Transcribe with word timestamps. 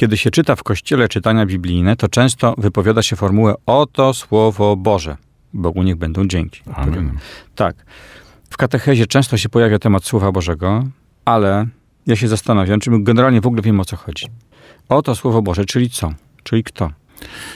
Kiedy 0.00 0.16
się 0.16 0.30
czyta 0.30 0.56
w 0.56 0.62
kościele 0.62 1.08
czytania 1.08 1.46
biblijne, 1.46 1.96
to 1.96 2.08
często 2.08 2.54
wypowiada 2.58 3.02
się 3.02 3.16
formułę 3.16 3.54
oto 3.66 4.14
słowo 4.14 4.76
Boże. 4.76 5.16
Bogu 5.54 5.82
niech 5.82 5.96
będą 5.96 6.26
dzięki. 6.26 6.60
Amen. 6.74 7.18
Tak. 7.54 7.76
W 8.50 8.56
katechezie 8.56 9.06
często 9.06 9.36
się 9.36 9.48
pojawia 9.48 9.78
temat 9.78 10.04
Słowa 10.04 10.32
Bożego, 10.32 10.84
ale 11.24 11.66
ja 12.06 12.16
się 12.16 12.28
zastanawiam, 12.28 12.80
czy 12.80 12.90
my 12.90 13.02
generalnie 13.02 13.40
w 13.40 13.46
ogóle 13.46 13.62
wiemy 13.62 13.80
o 13.80 13.84
co 13.84 13.96
chodzi. 13.96 14.26
Oto 14.88 15.14
Słowo 15.14 15.42
Boże, 15.42 15.64
czyli 15.64 15.90
co? 15.90 16.12
Czyli 16.42 16.64
kto? 16.64 16.90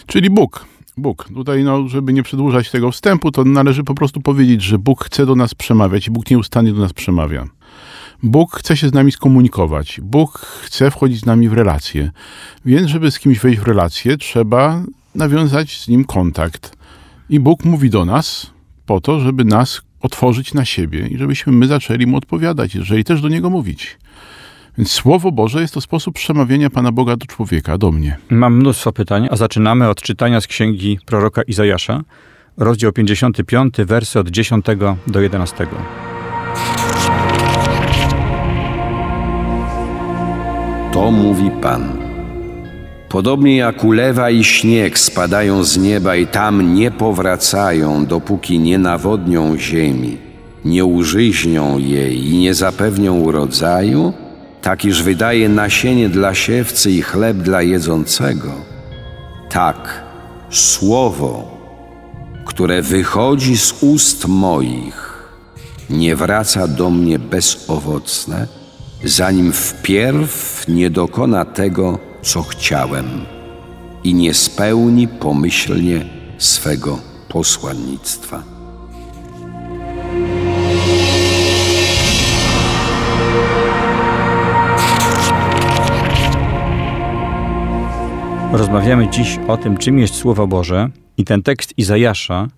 Czyli 0.06 0.30
Bóg. 0.30 0.66
Bóg. 0.96 1.28
Tutaj, 1.34 1.64
no, 1.64 1.88
żeby 1.88 2.12
nie 2.12 2.22
przedłużać 2.22 2.70
tego 2.70 2.90
wstępu, 2.90 3.30
to 3.30 3.44
należy 3.44 3.84
po 3.84 3.94
prostu 3.94 4.20
powiedzieć, 4.20 4.62
że 4.62 4.78
Bóg 4.78 5.04
chce 5.04 5.26
do 5.26 5.34
nas 5.34 5.54
przemawiać 5.54 6.06
i 6.06 6.10
Bóg 6.10 6.30
nieustannie 6.30 6.72
do 6.72 6.80
nas 6.80 6.92
przemawia. 6.92 7.44
Bóg 8.24 8.56
chce 8.56 8.76
się 8.76 8.88
z 8.88 8.92
nami 8.92 9.12
skomunikować. 9.12 10.00
Bóg 10.02 10.38
chce 10.38 10.90
wchodzić 10.90 11.20
z 11.20 11.26
nami 11.26 11.48
w 11.48 11.52
relacje. 11.52 12.10
Więc, 12.64 12.88
żeby 12.88 13.10
z 13.10 13.18
kimś 13.18 13.38
wejść 13.38 13.60
w 13.60 13.62
relację, 13.62 14.16
trzeba 14.16 14.82
nawiązać 15.14 15.80
z 15.80 15.88
nim 15.88 16.04
kontakt. 16.04 16.76
I 17.30 17.40
Bóg 17.40 17.64
mówi 17.64 17.90
do 17.90 18.04
nas 18.04 18.50
po 18.86 19.00
to, 19.00 19.20
żeby 19.20 19.44
nas 19.44 19.82
otworzyć 20.00 20.54
na 20.54 20.64
siebie 20.64 21.06
i 21.06 21.18
żebyśmy 21.18 21.52
my 21.52 21.66
zaczęli 21.66 22.06
mu 22.06 22.16
odpowiadać, 22.16 22.74
jeżeli 22.74 23.04
też 23.04 23.20
do 23.20 23.28
niego 23.28 23.50
mówić. 23.50 23.98
Więc 24.78 24.90
Słowo 24.90 25.32
Boże 25.32 25.60
jest 25.60 25.74
to 25.74 25.80
sposób 25.80 26.14
przemawiania 26.14 26.70
Pana 26.70 26.92
Boga 26.92 27.16
do 27.16 27.26
człowieka, 27.26 27.78
do 27.78 27.92
mnie. 27.92 28.16
Mam 28.30 28.56
mnóstwo 28.56 28.92
pytań, 28.92 29.28
a 29.30 29.36
zaczynamy 29.36 29.88
od 29.88 30.02
czytania 30.02 30.40
z 30.40 30.46
księgi 30.46 30.98
proroka 31.06 31.42
Izajasza, 31.42 32.00
rozdział 32.56 32.92
55, 32.92 33.74
wersy 33.78 34.18
od 34.18 34.28
10 34.28 34.66
do 35.06 35.20
11. 35.20 35.66
To 40.94 41.10
mówi 41.10 41.50
Pan. 41.50 41.98
Podobnie 43.08 43.56
jak 43.56 43.84
ulewa 43.84 44.30
i 44.30 44.44
śnieg 44.44 44.98
spadają 44.98 45.64
z 45.64 45.78
nieba 45.78 46.16
i 46.16 46.26
tam 46.26 46.74
nie 46.74 46.90
powracają, 46.90 48.06
dopóki 48.06 48.58
nie 48.58 48.78
nawodnią 48.78 49.58
ziemi, 49.58 50.18
nie 50.64 50.84
użyźnią 50.84 51.78
jej 51.78 52.28
i 52.28 52.38
nie 52.38 52.54
zapewnią 52.54 53.20
urodzaju, 53.20 54.12
tak 54.62 54.84
iż 54.84 55.02
wydaje 55.02 55.48
nasienie 55.48 56.08
dla 56.08 56.34
siewcy 56.34 56.90
i 56.90 57.02
chleb 57.02 57.36
dla 57.36 57.62
jedzącego. 57.62 58.52
Tak, 59.50 60.04
słowo, 60.50 61.58
które 62.44 62.82
wychodzi 62.82 63.56
z 63.56 63.82
ust 63.82 64.28
moich, 64.28 65.28
nie 65.90 66.16
wraca 66.16 66.68
do 66.68 66.90
mnie 66.90 67.18
bezowocne, 67.18 68.63
zanim 69.04 69.52
wpierw 69.52 70.64
nie 70.68 70.90
dokona 70.90 71.44
tego, 71.44 71.98
co 72.22 72.42
chciałem 72.42 73.06
i 74.04 74.14
nie 74.14 74.34
spełni 74.34 75.08
pomyślnie 75.08 76.04
swego 76.38 76.98
posłannictwa. 77.28 78.42
Rozmawiamy 88.52 89.08
dziś 89.08 89.38
o 89.48 89.56
tym, 89.56 89.76
czym 89.76 89.98
jest 89.98 90.14
Słowo 90.14 90.46
Boże 90.46 90.88
i 91.16 91.24
ten 91.24 91.42
tekst 91.42 91.74
Izajasza 91.76 92.48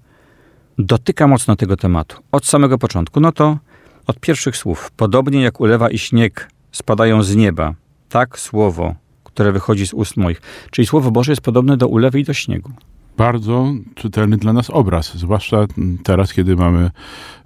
dotyka 0.79 1.27
mocno 1.27 1.56
tego 1.56 1.77
tematu. 1.77 2.17
Od 2.33 2.47
samego 2.47 2.79
początku, 2.79 3.21
no 3.21 3.33
to 3.33 3.59
od 4.06 4.21
pierwszych 4.21 4.56
słów. 4.56 4.91
Podobnie 4.97 5.43
jak 5.43 5.61
ulewa 5.61 5.91
i 5.91 5.99
śnieg 5.99 6.50
spadają 6.72 7.22
z 7.22 7.37
nieba, 7.37 7.75
tak 8.09 8.39
słowo, 8.39 8.94
które 9.25 9.53
wychodzi 9.53 9.87
z 9.87 9.94
ust 9.94 10.17
moich. 10.17 10.43
Czyli 10.71 10.87
Słowo 10.87 11.11
Boże 11.11 11.33
jest 11.33 11.43
podobne 11.43 11.77
do 11.77 11.89
ulewy 11.89 12.21
i 12.21 12.25
do 12.25 12.34
śniegu. 12.34 12.71
Bardzo 13.17 13.75
czytelny 13.94 14.37
dla 14.37 14.53
nas 14.53 14.71
obraz, 14.71 15.15
zwłaszcza 15.15 15.67
teraz, 16.03 16.33
kiedy 16.33 16.56
mamy 16.56 16.91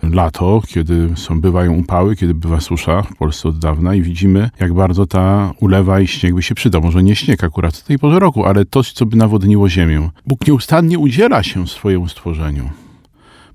lato, 0.03 0.63
kiedy 0.69 1.09
są, 1.17 1.41
bywają 1.41 1.75
upały, 1.75 2.17
kiedy 2.17 2.35
bywa 2.35 2.61
susza 2.61 3.03
w 3.03 3.17
Polsce 3.17 3.49
od 3.49 3.59
dawna 3.59 3.95
i 3.95 4.03
widzimy, 4.03 4.51
jak 4.61 4.75
bardzo 4.75 5.07
ta 5.07 5.53
ulewa 5.61 6.01
i 6.01 6.07
śnieg 6.07 6.35
by 6.35 6.43
się 6.43 6.55
przydał. 6.55 6.83
Może 6.83 7.03
nie 7.03 7.17
śnieg 7.17 7.45
akurat 7.45 7.77
w 7.77 7.85
tej 7.85 7.99
porze 7.99 8.19
roku, 8.19 8.45
ale 8.45 8.65
coś, 8.71 8.93
co 8.93 9.07
by 9.07 9.17
nawodniło 9.17 9.69
ziemię. 9.69 10.11
Bóg 10.27 10.47
nieustannie 10.47 10.99
udziela 10.99 11.43
się 11.43 11.67
swojemu 11.67 12.09
stworzeniu 12.09 12.71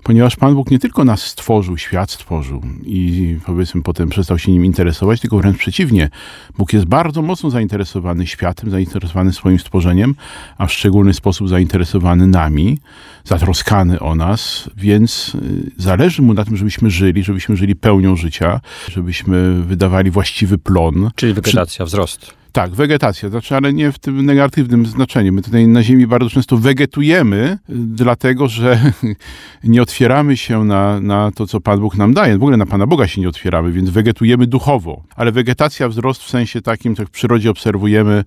ponieważ 0.06 0.36
Pan 0.36 0.54
Bóg 0.54 0.70
nie 0.70 0.78
tylko 0.78 1.04
nas 1.04 1.22
stworzył, 1.22 1.78
świat 1.78 2.10
stworzył 2.10 2.62
i 2.84 3.36
powiedzmy 3.46 3.82
potem 3.82 4.08
przestał 4.08 4.38
się 4.38 4.52
nim 4.52 4.64
interesować, 4.64 5.20
tylko 5.20 5.38
wręcz 5.38 5.58
przeciwnie. 5.58 6.10
Bóg 6.58 6.72
jest 6.72 6.86
bardzo 6.86 7.22
mocno 7.22 7.50
zainteresowany 7.50 8.26
światem, 8.26 8.70
zainteresowany 8.70 9.32
swoim 9.32 9.58
stworzeniem, 9.58 10.14
a 10.58 10.66
w 10.66 10.72
szczególny 10.72 11.14
sposób 11.14 11.48
zainteresowany 11.48 12.26
nami, 12.26 12.78
zatroskany 13.24 14.00
o 14.00 14.14
nas, 14.14 14.70
więc 14.76 15.34
y, 15.34 15.70
zależy 15.76 16.22
mu 16.22 16.34
na 16.34 16.44
tym, 16.44 16.56
żebyśmy 16.56 16.90
żyli, 16.90 17.22
żebyśmy 17.22 17.56
żyli 17.56 17.76
pełnią 17.76 18.16
życia, 18.16 18.60
żebyśmy 18.88 19.62
wydawali 19.62 20.10
właściwy 20.10 20.58
plon. 20.58 21.10
Czyli 21.14 21.34
wegetacja, 21.34 21.84
wzrost. 21.84 22.34
Tak, 22.56 22.70
wegetacja, 22.70 23.28
znaczy, 23.28 23.56
ale 23.56 23.72
nie 23.72 23.92
w 23.92 23.98
tym 23.98 24.26
negatywnym 24.26 24.86
znaczeniu. 24.86 25.32
My 25.32 25.42
tutaj 25.42 25.68
na 25.68 25.82
Ziemi 25.82 26.06
bardzo 26.06 26.30
często 26.30 26.56
wegetujemy, 26.56 27.58
dlatego 27.68 28.48
że 28.48 28.92
nie 29.64 29.82
otwieramy 29.82 30.36
się 30.36 30.64
na, 30.64 31.00
na 31.00 31.30
to, 31.30 31.46
co 31.46 31.60
Pan 31.60 31.80
Bóg 31.80 31.96
nam 31.96 32.14
daje. 32.14 32.32
W 32.32 32.42
ogóle 32.42 32.56
na 32.56 32.66
Pana 32.66 32.86
Boga 32.86 33.08
się 33.08 33.20
nie 33.20 33.28
otwieramy, 33.28 33.72
więc 33.72 33.90
wegetujemy 33.90 34.46
duchowo. 34.46 35.02
Ale 35.16 35.32
wegetacja, 35.32 35.88
wzrost 35.88 36.22
w 36.22 36.30
sensie 36.30 36.62
takim, 36.62 36.94
tak 36.94 37.08
w 37.08 37.10
przyrodzie 37.10 37.50
obserwujemy 37.50 38.24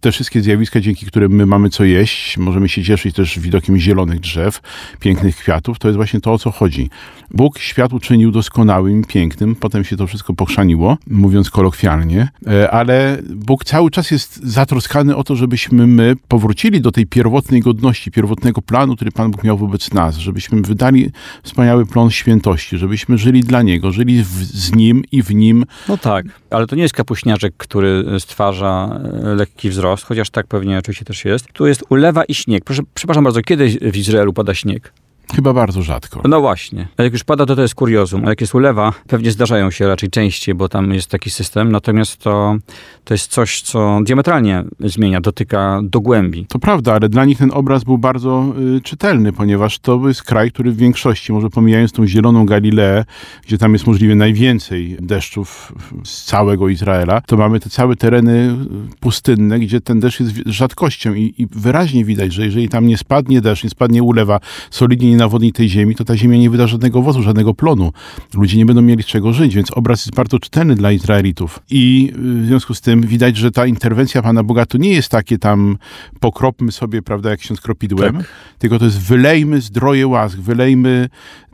te 0.00 0.12
wszystkie 0.12 0.40
zjawiska, 0.40 0.80
dzięki 0.80 1.06
którym 1.06 1.32
my 1.32 1.46
mamy 1.46 1.70
co 1.70 1.84
jeść. 1.84 2.38
Możemy 2.38 2.68
się 2.68 2.84
cieszyć 2.84 3.14
też 3.16 3.38
widokiem 3.38 3.78
zielonych 3.78 4.20
drzew, 4.20 4.60
pięknych 5.00 5.36
kwiatów. 5.36 5.78
To 5.78 5.88
jest 5.88 5.96
właśnie 5.96 6.20
to, 6.20 6.32
o 6.32 6.38
co 6.38 6.50
chodzi. 6.50 6.90
Bóg 7.30 7.58
świat 7.58 7.92
uczynił 7.92 8.30
doskonałym, 8.30 9.04
pięknym, 9.04 9.54
potem 9.54 9.84
się 9.84 9.96
to 9.96 10.06
wszystko 10.06 10.34
pochrzaniło, 10.34 10.96
mówiąc 11.06 11.50
kolokwialnie, 11.50 12.28
e, 12.46 12.70
ale 12.70 13.18
Bóg 13.34 13.64
cały 13.72 13.90
czas 13.90 14.10
jest 14.10 14.44
zatroskany 14.44 15.16
o 15.16 15.24
to, 15.24 15.36
żebyśmy 15.36 15.86
my 15.86 16.16
powrócili 16.28 16.80
do 16.80 16.92
tej 16.92 17.06
pierwotnej 17.06 17.60
godności, 17.60 18.10
pierwotnego 18.10 18.62
planu, 18.62 18.96
który 18.96 19.12
Pan 19.12 19.30
Bóg 19.30 19.44
miał 19.44 19.58
wobec 19.58 19.94
nas, 19.94 20.16
żebyśmy 20.16 20.62
wydali 20.62 21.10
wspaniały 21.42 21.86
plon 21.86 22.10
świętości, 22.10 22.78
żebyśmy 22.78 23.18
żyli 23.18 23.40
dla 23.40 23.62
Niego, 23.62 23.92
żyli 23.92 24.22
w, 24.22 24.28
z 24.44 24.74
Nim 24.74 25.02
i 25.12 25.22
w 25.22 25.34
Nim. 25.34 25.64
No 25.88 25.98
tak, 25.98 26.26
ale 26.50 26.66
to 26.66 26.76
nie 26.76 26.82
jest 26.82 26.94
kapuśniaczek, 26.94 27.54
który 27.56 28.04
stwarza 28.18 29.00
e, 29.24 29.34
lekki 29.34 29.70
wzrost, 29.70 30.04
chociaż 30.04 30.30
tak 30.30 30.46
pewnie 30.46 30.78
oczywiście 30.78 31.04
też 31.04 31.24
jest. 31.24 31.52
Tu 31.52 31.66
jest 31.66 31.84
ulewa 31.88 32.24
i 32.24 32.34
śnieg. 32.34 32.64
Proszę, 32.64 32.82
przepraszam 32.94 33.24
bardzo, 33.24 33.42
kiedy 33.42 33.68
w 33.68 33.96
Izraelu 33.96 34.32
pada 34.32 34.54
śnieg? 34.54 34.92
Chyba 35.34 35.52
bardzo 35.52 35.82
rzadko. 35.82 36.20
No 36.28 36.40
właśnie. 36.40 36.88
A 36.96 37.02
jak 37.02 37.12
już 37.12 37.24
pada, 37.24 37.46
to 37.46 37.56
to 37.56 37.62
jest 37.62 37.74
kuriozum. 37.74 38.26
A 38.26 38.28
jak 38.28 38.40
jest 38.40 38.54
ulewa, 38.54 38.92
pewnie 39.06 39.30
zdarzają 39.30 39.70
się 39.70 39.86
raczej 39.88 40.10
częściej, 40.10 40.54
bo 40.54 40.68
tam 40.68 40.94
jest 40.94 41.10
taki 41.10 41.30
system. 41.30 41.72
Natomiast 41.72 42.16
to, 42.16 42.56
to 43.04 43.14
jest 43.14 43.30
coś, 43.30 43.62
co 43.62 44.00
diametralnie 44.04 44.64
zmienia, 44.80 45.20
dotyka 45.20 45.80
do 45.82 46.00
głębi. 46.00 46.46
To 46.46 46.58
prawda, 46.58 46.94
ale 46.94 47.08
dla 47.08 47.24
nich 47.24 47.38
ten 47.38 47.50
obraz 47.54 47.84
był 47.84 47.98
bardzo 47.98 48.54
y, 48.76 48.80
czytelny, 48.80 49.32
ponieważ 49.32 49.78
to 49.78 50.08
jest 50.08 50.22
kraj, 50.22 50.50
który 50.50 50.72
w 50.72 50.76
większości, 50.76 51.32
może 51.32 51.50
pomijając 51.50 51.92
tą 51.92 52.06
zieloną 52.06 52.46
Galileę, 52.46 53.04
gdzie 53.46 53.58
tam 53.58 53.72
jest 53.72 53.86
możliwie 53.86 54.14
najwięcej 54.14 54.96
deszczów 55.00 55.72
z 56.04 56.24
całego 56.24 56.68
Izraela, 56.68 57.20
to 57.20 57.36
mamy 57.36 57.60
te 57.60 57.70
całe 57.70 57.96
tereny 57.96 58.56
pustynne, 59.00 59.58
gdzie 59.58 59.80
ten 59.80 60.00
deszcz 60.00 60.20
jest 60.20 60.32
rzadkością 60.46 61.14
i, 61.14 61.34
i 61.38 61.46
wyraźnie 61.50 62.04
widać, 62.04 62.32
że 62.32 62.44
jeżeli 62.44 62.68
tam 62.68 62.86
nie 62.86 62.96
spadnie 62.96 63.40
deszcz, 63.40 63.64
nie 63.64 63.70
spadnie 63.70 64.02
ulewa, 64.02 64.40
solidnie 64.70 65.11
nie 65.12 65.18
nawodni 65.18 65.52
tej 65.52 65.68
ziemi, 65.68 65.94
to 65.94 66.04
ta 66.04 66.16
ziemia 66.16 66.38
nie 66.38 66.50
wyda 66.50 66.66
żadnego 66.66 66.98
owocu, 66.98 67.22
żadnego 67.22 67.54
plonu. 67.54 67.92
Ludzie 68.34 68.58
nie 68.58 68.66
będą 68.66 68.82
mieli 68.82 69.02
z 69.02 69.06
czego 69.06 69.32
żyć, 69.32 69.54
więc 69.54 69.70
obraz 69.70 70.06
jest 70.06 70.14
bardzo 70.14 70.38
czytelny 70.38 70.74
dla 70.74 70.92
Izraelitów. 70.92 71.60
I 71.70 72.12
w 72.14 72.46
związku 72.46 72.74
z 72.74 72.80
tym 72.80 73.00
widać, 73.00 73.36
że 73.36 73.50
ta 73.50 73.66
interwencja 73.66 74.22
Pana 74.22 74.42
Boga 74.42 74.66
to 74.66 74.78
nie 74.78 74.90
jest 74.90 75.08
takie 75.08 75.38
tam 75.38 75.78
pokropmy 76.20 76.72
sobie, 76.72 77.02
prawda, 77.02 77.30
jak 77.30 77.42
się 77.42 77.56
skropidłem, 77.56 78.16
tak. 78.16 78.26
tylko 78.58 78.78
to 78.78 78.84
jest 78.84 79.00
wylejmy 79.00 79.60
zdroje 79.60 80.06
łask, 80.06 80.38
wylejmy 80.38 81.08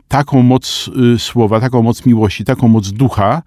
taką 0.09 0.41
moc 0.41 0.89
y, 1.15 1.19
słowa, 1.19 1.59
taką 1.59 1.83
moc 1.83 2.05
miłości, 2.05 2.45
taką 2.45 2.67
moc 2.67 2.91
ducha, 2.91 3.41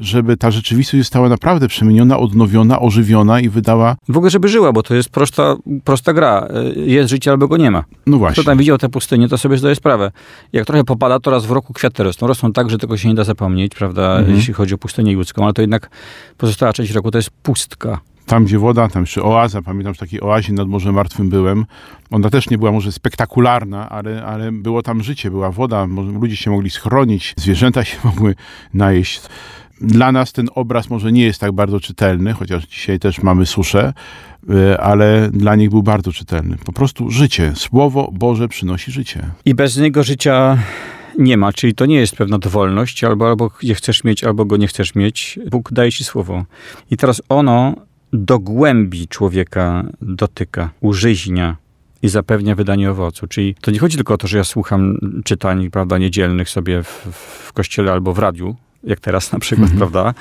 żeby 0.00 0.36
ta 0.36 0.50
rzeczywistość 0.50 0.98
została 1.00 1.28
naprawdę 1.28 1.68
przemieniona, 1.68 2.18
odnowiona, 2.18 2.80
ożywiona 2.80 3.40
i 3.40 3.48
wydała, 3.48 3.96
W 4.08 4.16
ogóle, 4.16 4.30
żeby 4.30 4.48
żyła, 4.48 4.72
bo 4.72 4.82
to 4.82 4.94
jest 4.94 5.10
prosta, 5.10 5.56
prosta 5.84 6.12
gra. 6.12 6.48
Y, 6.76 6.80
Jest 6.80 7.10
życie 7.10 7.30
albo 7.30 7.48
go 7.48 7.56
nie 7.56 7.70
ma. 7.70 7.84
no 8.06 8.18
właśnie. 8.18 8.42
Kto 8.42 8.50
tam 8.50 8.58
widział 8.58 8.78
tę 8.78 8.88
pustynię, 8.88 9.28
to 9.28 9.38
sobie 9.38 9.58
zdaje 9.58 9.74
sprawę. 9.74 10.10
Jak 10.52 10.66
trochę 10.66 10.84
popada, 10.84 11.20
to 11.20 11.30
raz 11.30 11.46
w 11.46 11.50
roku 11.50 11.72
kwiaty 11.72 12.02
rosną. 12.02 12.28
Rosną 12.28 12.52
tak, 12.52 12.70
że 12.70 12.78
tego 12.78 12.96
się 12.96 13.08
nie 13.08 13.14
da 13.14 13.24
zapomnieć, 13.24 13.74
prawda, 13.74 14.16
Mhm. 14.18 14.36
jeśli 14.36 14.54
chodzi 14.54 14.74
o 14.74 14.78
pustynię 14.78 15.12
judzką, 15.12 15.44
ale 15.44 15.52
to 15.52 15.60
jednak 15.62 15.90
pozostała 16.36 16.72
część 16.72 16.92
roku 16.92 17.10
to 17.10 17.18
jest 17.18 17.30
pustka. 17.30 18.00
Tam, 18.26 18.44
gdzie 18.44 18.58
woda, 18.58 18.88
tam 18.88 19.02
jeszcze 19.02 19.22
oaza, 19.22 19.62
pamiętam, 19.62 19.94
że 19.94 19.96
w 19.96 20.00
takiej 20.00 20.20
oazie 20.22 20.52
nad 20.52 20.68
Morzem 20.68 20.94
Martwym 20.94 21.28
byłem. 21.28 21.64
Ona 22.10 22.30
też 22.30 22.50
nie 22.50 22.58
była 22.58 22.72
może 22.72 22.92
spektakularna, 22.92 23.88
ale, 23.88 24.24
ale 24.24 24.52
było 24.52 24.82
tam 24.82 25.02
życie, 25.02 25.30
była 25.30 25.50
woda, 25.50 25.86
ludzie 26.20 26.36
się 26.36 26.50
mogli 26.50 26.70
schronić, 26.70 27.34
zwierzęta 27.36 27.84
się 27.84 27.96
mogły 28.04 28.34
najeść. 28.74 29.20
Dla 29.80 30.12
nas 30.12 30.32
ten 30.32 30.48
obraz 30.54 30.90
może 30.90 31.12
nie 31.12 31.24
jest 31.24 31.40
tak 31.40 31.52
bardzo 31.52 31.80
czytelny, 31.80 32.32
chociaż 32.32 32.66
dzisiaj 32.66 32.98
też 32.98 33.22
mamy 33.22 33.46
suszę, 33.46 33.92
y, 34.50 34.78
ale 34.78 35.30
dla 35.32 35.56
nich 35.56 35.70
był 35.70 35.82
bardzo 35.82 36.12
czytelny. 36.12 36.56
Po 36.64 36.72
prostu 36.72 37.10
życie. 37.10 37.52
Słowo 37.56 38.10
Boże 38.12 38.48
przynosi 38.48 38.92
życie. 38.92 39.30
I 39.44 39.54
bez 39.54 39.76
niego 39.76 40.02
życia 40.02 40.58
nie 41.18 41.36
ma, 41.36 41.52
czyli 41.52 41.74
to 41.74 41.86
nie 41.86 41.96
jest 41.96 42.16
pewna 42.16 42.38
dowolność, 42.38 43.04
albo, 43.04 43.28
albo 43.28 43.50
je 43.62 43.74
chcesz 43.74 44.04
mieć, 44.04 44.24
albo 44.24 44.44
go 44.44 44.56
nie 44.56 44.66
chcesz 44.66 44.94
mieć. 44.94 45.38
Bóg 45.50 45.72
daje 45.72 45.92
ci 45.92 46.04
słowo. 46.04 46.44
I 46.90 46.96
teraz 46.96 47.22
ono 47.28 47.74
do 48.12 48.38
głębi 48.38 49.08
człowieka 49.08 49.84
dotyka, 50.02 50.70
użyźnia 50.80 51.56
i 52.02 52.08
zapewnia 52.08 52.54
wydanie 52.54 52.90
owocu. 52.90 53.26
Czyli 53.26 53.54
to 53.60 53.70
nie 53.70 53.78
chodzi 53.78 53.96
tylko 53.96 54.14
o 54.14 54.18
to, 54.18 54.28
że 54.28 54.38
ja 54.38 54.44
słucham 54.44 54.98
czytań, 55.24 55.70
prawda, 55.70 55.98
niedzielnych 55.98 56.50
sobie 56.50 56.82
w, 56.82 57.08
w 57.48 57.52
kościele 57.52 57.92
albo 57.92 58.12
w 58.12 58.18
radiu, 58.18 58.56
jak 58.84 59.00
teraz 59.00 59.32
na 59.32 59.38
przykład, 59.38 59.70
prawda, 59.78 60.14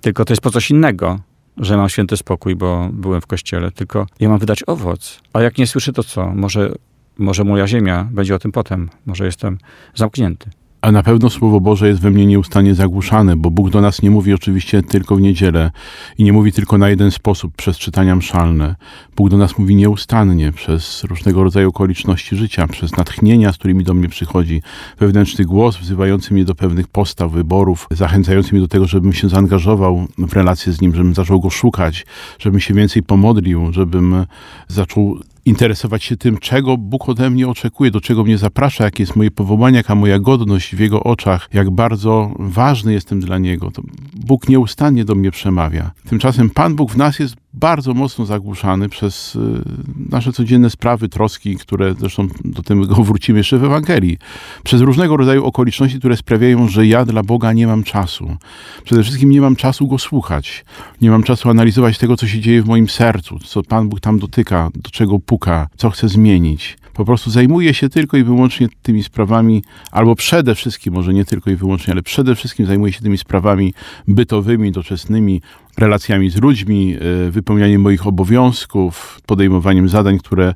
tylko 0.00 0.24
to 0.24 0.32
jest 0.32 0.42
po 0.42 0.50
coś 0.50 0.70
innego, 0.70 1.20
że 1.56 1.76
mam 1.76 1.88
święty 1.88 2.16
spokój, 2.16 2.56
bo 2.56 2.88
byłem 2.92 3.20
w 3.20 3.26
kościele, 3.26 3.70
tylko 3.70 4.06
ja 4.20 4.28
mam 4.28 4.38
wydać 4.38 4.62
owoc. 4.66 5.20
A 5.32 5.42
jak 5.42 5.58
nie 5.58 5.66
słyszę, 5.66 5.92
to 5.92 6.04
co? 6.04 6.34
Może 6.34 6.74
może 7.18 7.44
moja 7.44 7.66
ziemia 7.66 8.08
będzie 8.10 8.34
o 8.34 8.38
tym 8.38 8.52
potem. 8.52 8.90
Może 9.06 9.24
jestem 9.24 9.58
zamknięty. 9.94 10.50
A 10.84 10.92
na 10.92 11.02
pewno 11.02 11.30
Słowo 11.30 11.60
Boże 11.60 11.88
jest 11.88 12.00
we 12.00 12.10
mnie 12.10 12.26
nieustannie 12.26 12.74
zagłuszane, 12.74 13.36
bo 13.36 13.50
Bóg 13.50 13.70
do 13.70 13.80
nas 13.80 14.02
nie 14.02 14.10
mówi 14.10 14.34
oczywiście 14.34 14.82
tylko 14.82 15.16
w 15.16 15.20
niedzielę 15.20 15.70
i 16.18 16.24
nie 16.24 16.32
mówi 16.32 16.52
tylko 16.52 16.78
na 16.78 16.88
jeden 16.88 17.10
sposób 17.10 17.56
przez 17.56 17.78
czytania 17.78 18.16
mszalne. 18.16 18.74
Bóg 19.16 19.28
do 19.28 19.36
nas 19.36 19.58
mówi 19.58 19.76
nieustannie 19.76 20.52
przez 20.52 21.04
różnego 21.04 21.44
rodzaju 21.44 21.68
okoliczności 21.68 22.36
życia, 22.36 22.66
przez 22.66 22.96
natchnienia, 22.96 23.52
z 23.52 23.58
którymi 23.58 23.84
do 23.84 23.94
mnie 23.94 24.08
przychodzi, 24.08 24.62
wewnętrzny 24.98 25.44
głos 25.44 25.76
wzywający 25.76 26.34
mnie 26.34 26.44
do 26.44 26.54
pewnych 26.54 26.88
postaw, 26.88 27.30
wyborów, 27.32 27.86
zachęcający 27.90 28.52
mnie 28.52 28.60
do 28.60 28.68
tego, 28.68 28.86
żebym 28.86 29.12
się 29.12 29.28
zaangażował 29.28 30.06
w 30.18 30.32
relację 30.32 30.72
z 30.72 30.80
Nim, 30.80 30.94
żebym 30.94 31.14
zaczął 31.14 31.40
Go 31.40 31.50
szukać, 31.50 32.06
żebym 32.38 32.60
się 32.60 32.74
więcej 32.74 33.02
pomodlił, 33.02 33.72
żebym 33.72 34.26
zaczął 34.68 35.18
interesować 35.44 36.04
się 36.04 36.16
tym, 36.16 36.38
czego 36.38 36.76
Bóg 36.76 37.08
ode 37.08 37.30
mnie 37.30 37.48
oczekuje, 37.48 37.90
do 37.90 38.00
czego 38.00 38.24
mnie 38.24 38.38
zaprasza, 38.38 38.84
jakie 38.84 39.02
jest 39.02 39.16
moje 39.16 39.30
powołanie, 39.30 39.76
jaka 39.76 39.94
moja 39.94 40.18
godność 40.18 40.76
w 40.76 40.80
Jego 40.80 41.02
oczach, 41.02 41.48
jak 41.52 41.70
bardzo 41.70 42.34
ważny 42.38 42.92
jestem 42.92 43.20
dla 43.20 43.38
Niego. 43.38 43.70
To 43.70 43.82
Bóg 44.26 44.48
nieustannie 44.48 45.04
do 45.04 45.14
mnie 45.14 45.30
przemawia. 45.30 45.90
Tymczasem 46.08 46.50
Pan 46.50 46.74
Bóg 46.74 46.92
w 46.92 46.96
nas 46.96 47.18
jest 47.18 47.43
bardzo 47.54 47.94
mocno 47.94 48.26
zagłuszany 48.26 48.88
przez 48.88 49.36
y, 49.36 49.62
nasze 50.10 50.32
codzienne 50.32 50.70
sprawy, 50.70 51.08
troski, 51.08 51.56
które 51.56 51.94
zresztą 51.94 52.28
do 52.44 52.62
tego 52.62 52.86
wrócimy 53.04 53.38
jeszcze 53.38 53.58
w 53.58 53.64
Ewangelii. 53.64 54.18
Przez 54.64 54.80
różnego 54.80 55.16
rodzaju 55.16 55.44
okoliczności, 55.44 55.98
które 55.98 56.16
sprawiają, 56.16 56.68
że 56.68 56.86
ja 56.86 57.04
dla 57.04 57.22
Boga 57.22 57.52
nie 57.52 57.66
mam 57.66 57.84
czasu. 57.84 58.36
Przede 58.84 59.02
wszystkim 59.02 59.30
nie 59.30 59.40
mam 59.40 59.56
czasu 59.56 59.88
Go 59.88 59.98
słuchać. 59.98 60.64
Nie 61.00 61.10
mam 61.10 61.22
czasu 61.22 61.50
analizować 61.50 61.98
tego, 61.98 62.16
co 62.16 62.26
się 62.26 62.40
dzieje 62.40 62.62
w 62.62 62.66
moim 62.66 62.88
sercu, 62.88 63.38
co 63.38 63.62
Pan 63.62 63.88
Bóg 63.88 64.00
tam 64.00 64.18
dotyka, 64.18 64.70
do 64.74 64.90
czego 64.90 65.18
puka, 65.18 65.68
co 65.76 65.90
chce 65.90 66.08
zmienić. 66.08 66.76
Po 66.94 67.04
prostu 67.04 67.30
zajmuję 67.30 67.74
się 67.74 67.88
tylko 67.88 68.16
i 68.16 68.24
wyłącznie 68.24 68.68
tymi 68.82 69.02
sprawami, 69.02 69.62
albo 69.90 70.14
przede 70.14 70.54
wszystkim, 70.54 70.94
może 70.94 71.14
nie 71.14 71.24
tylko 71.24 71.50
i 71.50 71.56
wyłącznie, 71.56 71.92
ale 71.92 72.02
przede 72.02 72.34
wszystkim 72.34 72.66
zajmuję 72.66 72.92
się 72.92 73.00
tymi 73.00 73.18
sprawami 73.18 73.74
bytowymi, 74.08 74.72
doczesnymi, 74.72 75.40
relacjami 75.78 76.30
z 76.30 76.40
ludźmi, 76.40 76.96
y, 77.26 77.30
wypełnianiem 77.30 77.80
moich 77.80 78.06
obowiązków, 78.06 79.20
podejmowaniem 79.26 79.88
zadań, 79.88 80.18
które 80.18 80.54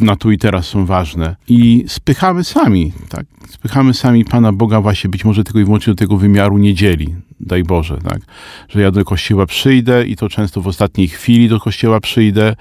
na 0.00 0.16
tu 0.16 0.30
i 0.30 0.38
teraz 0.38 0.66
są 0.66 0.86
ważne. 0.86 1.36
I 1.48 1.84
spychamy 1.88 2.44
sami, 2.44 2.92
tak? 3.08 3.26
Spychamy 3.48 3.94
sami 3.94 4.24
Pana 4.24 4.52
Boga 4.52 4.80
właśnie 4.80 5.10
być 5.10 5.24
może 5.24 5.44
tylko 5.44 5.58
i 5.58 5.64
wyłącznie 5.64 5.92
do 5.92 5.98
tego 5.98 6.16
wymiaru 6.16 6.58
niedzieli, 6.58 7.14
daj 7.40 7.62
Boże, 7.64 7.98
tak? 8.08 8.20
Że 8.68 8.80
ja 8.80 8.90
do 8.90 9.04
kościoła 9.04 9.46
przyjdę 9.46 10.06
i 10.06 10.16
to 10.16 10.28
często 10.28 10.60
w 10.60 10.68
ostatniej 10.68 11.08
chwili 11.08 11.48
do 11.48 11.60
kościoła 11.60 12.00
przyjdę 12.00 12.56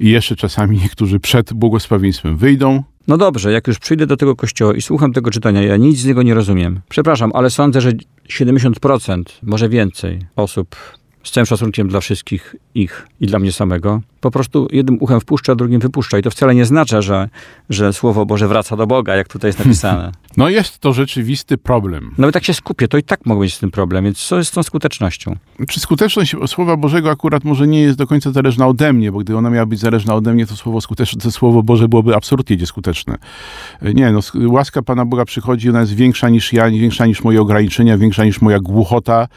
i 0.00 0.08
jeszcze 0.08 0.36
czasami 0.36 0.78
niektórzy 0.78 1.20
przed 1.20 1.52
błogosławieństwem 1.52 2.36
wyjdą, 2.36 2.82
No 3.06 3.16
dobrze, 3.16 3.52
jak 3.52 3.66
już 3.66 3.78
przyjdę 3.78 4.06
do 4.06 4.16
tego 4.16 4.36
kościoła 4.36 4.74
i 4.74 4.82
słucham 4.82 5.12
tego 5.12 5.30
czytania, 5.30 5.62
ja 5.62 5.76
nic 5.76 5.98
z 5.98 6.04
niego 6.04 6.22
nie 6.22 6.34
rozumiem. 6.34 6.80
Przepraszam, 6.88 7.30
ale 7.34 7.50
sądzę, 7.50 7.80
że 7.80 7.92
70%, 8.28 9.22
może 9.42 9.68
więcej 9.68 10.18
osób, 10.36 10.76
z 11.24 11.30
całym 11.30 11.46
szacunkiem 11.46 11.88
dla 11.88 12.00
wszystkich 12.00 12.56
ich 12.74 13.06
i 13.20 13.26
dla 13.26 13.38
mnie 13.38 13.52
samego, 13.52 14.00
po 14.20 14.30
prostu 14.30 14.68
jednym 14.72 14.96
uchem 15.00 15.20
wpuszcza, 15.20 15.54
drugim 15.54 15.80
wypuszcza. 15.80 16.18
I 16.18 16.22
to 16.22 16.30
wcale 16.30 16.54
nie 16.54 16.64
znaczy, 16.64 17.02
że, 17.02 17.28
że 17.70 17.92
Słowo 17.92 18.26
Boże 18.26 18.48
wraca 18.48 18.76
do 18.76 18.86
Boga, 18.86 19.16
jak 19.16 19.28
tutaj 19.28 19.48
jest 19.48 19.58
napisane. 19.64 20.12
No 20.36 20.48
jest 20.48 20.78
to 20.78 20.92
rzeczywisty 20.92 21.58
problem. 21.58 22.10
Nawet 22.18 22.34
jak 22.34 22.44
się 22.44 22.54
skupię, 22.54 22.88
to 22.88 22.98
i 22.98 23.02
tak 23.02 23.26
mogę 23.26 23.40
mieć 23.42 23.54
z 23.54 23.58
tym 23.58 23.70
problem, 23.70 24.04
więc 24.04 24.18
co 24.18 24.36
jest 24.38 24.50
z 24.50 24.54
tą 24.54 24.62
skutecznością? 24.62 25.36
Czy 25.68 25.80
skuteczność 25.80 26.36
Słowa 26.46 26.76
Bożego 26.76 27.10
akurat 27.10 27.44
może 27.44 27.66
nie 27.66 27.80
jest 27.80 27.98
do 27.98 28.06
końca 28.06 28.30
zależna 28.32 28.66
ode 28.66 28.92
mnie, 28.92 29.12
bo 29.12 29.18
gdy 29.18 29.36
ona 29.36 29.50
miała 29.50 29.66
być 29.66 29.80
zależna 29.80 30.14
ode 30.14 30.34
mnie, 30.34 30.46
to 30.46 30.56
Słowo, 30.56 30.80
skuteczne, 30.80 31.20
to 31.20 31.30
Słowo 31.30 31.62
Boże 31.62 31.88
byłoby 31.88 32.16
absolutnie 32.16 32.56
nieskuteczne. 32.56 33.18
Nie, 33.94 34.12
no, 34.12 34.18
sk- 34.20 34.50
łaska 34.50 34.82
Pana 34.82 35.04
Boga 35.04 35.24
przychodzi, 35.24 35.70
ona 35.70 35.80
jest 35.80 35.94
większa 35.94 36.28
niż 36.28 36.52
ja, 36.52 36.70
większa 36.70 37.06
niż 37.06 37.24
moje 37.24 37.40
ograniczenia, 37.40 37.98
większa 37.98 38.24
niż 38.24 38.40
moja 38.40 38.60
głuchota. 38.60 39.28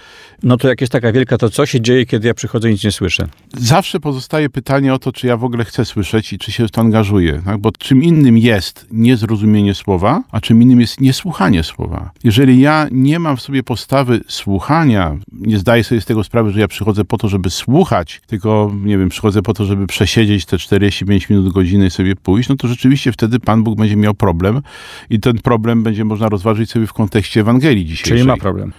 No 0.44 0.57
to 0.57 0.68
jak 0.68 0.81
jest 0.81 0.94
taka 0.94 1.12
wielka, 1.12 1.38
to 1.38 1.50
co 1.50 1.65
się 1.74 1.81
dzieje, 1.81 2.06
kiedy 2.06 2.28
ja 2.28 2.34
przychodzę 2.34 2.70
i 2.70 2.72
nic 2.72 2.84
nie 2.84 2.92
słyszę? 2.92 3.28
Zawsze 3.58 4.00
pozostaje 4.00 4.50
pytanie 4.50 4.94
o 4.94 5.00
to, 5.00 5.12
czy 5.12 5.28
ja 5.28 5.38
w 5.38 5.44
ogóle 5.44 5.66
chcę 5.66 5.86
słyszeć 5.86 6.34
i 6.34 6.38
czy 6.38 6.52
się 6.52 6.68
w 6.68 6.72
to 6.72 6.81
angażuję. 6.81 7.42
Tak? 7.46 7.58
Bo 7.58 7.72
czym 7.72 8.04
innym 8.04 8.38
jest 8.38 8.88
niezrozumienie 8.92 9.74
Słowa, 9.74 10.24
a 10.31 10.42
czym 10.42 10.62
innym 10.62 10.81
jest 10.81 11.02
niesłuchanie 11.02 11.64
Słowa. 11.64 12.12
Jeżeli 12.24 12.60
ja 12.60 12.88
nie 12.92 13.20
mam 13.20 13.38
w 13.38 13.42
sobie 13.42 13.64
postawy 13.64 14.22
słuchania, 14.28 15.18
nie 15.31 15.58
zdaję 15.58 15.84
sobie 15.84 16.02
z 16.02 16.06
tego 16.06 16.24
sprawy, 16.24 16.52
że 16.52 16.60
ja 16.60 16.68
przychodzę 16.68 17.06
po 17.06 17.18
to, 17.18 17.30
żeby 17.30 17.50
słuchać, 17.50 18.22
tylko, 18.28 18.72
nie 18.84 18.98
wiem, 18.98 19.10
przychodzę 19.10 19.42
po 19.42 19.54
to, 19.54 19.66
żeby 19.66 19.88
przesiedzieć 19.88 20.46
te 20.46 20.58
45 20.58 21.30
minut, 21.30 21.54
godziny 21.54 21.86
i 21.86 21.90
sobie 21.90 22.15
pójść, 22.15 22.50
no 22.50 22.56
to 22.56 22.68
rzeczywiście 22.68 23.12
wtedy 23.12 23.39
Pan 23.39 23.63
Bóg 23.63 23.77
będzie 23.77 23.96
miał 23.96 24.13
problem 24.13 24.62
i 25.10 25.20
ten 25.20 25.38
problem 25.38 25.84
będzie 25.84 26.06
można 26.06 26.30
rozważyć 26.30 26.72
sobie 26.72 26.88
w 26.88 26.94
kontekście 26.94 27.39
Ewangelii 27.39 27.86
dzisiejszej. 27.86 28.18
Czyli 28.18 28.27
ma 28.27 28.38
problem. 28.38 28.74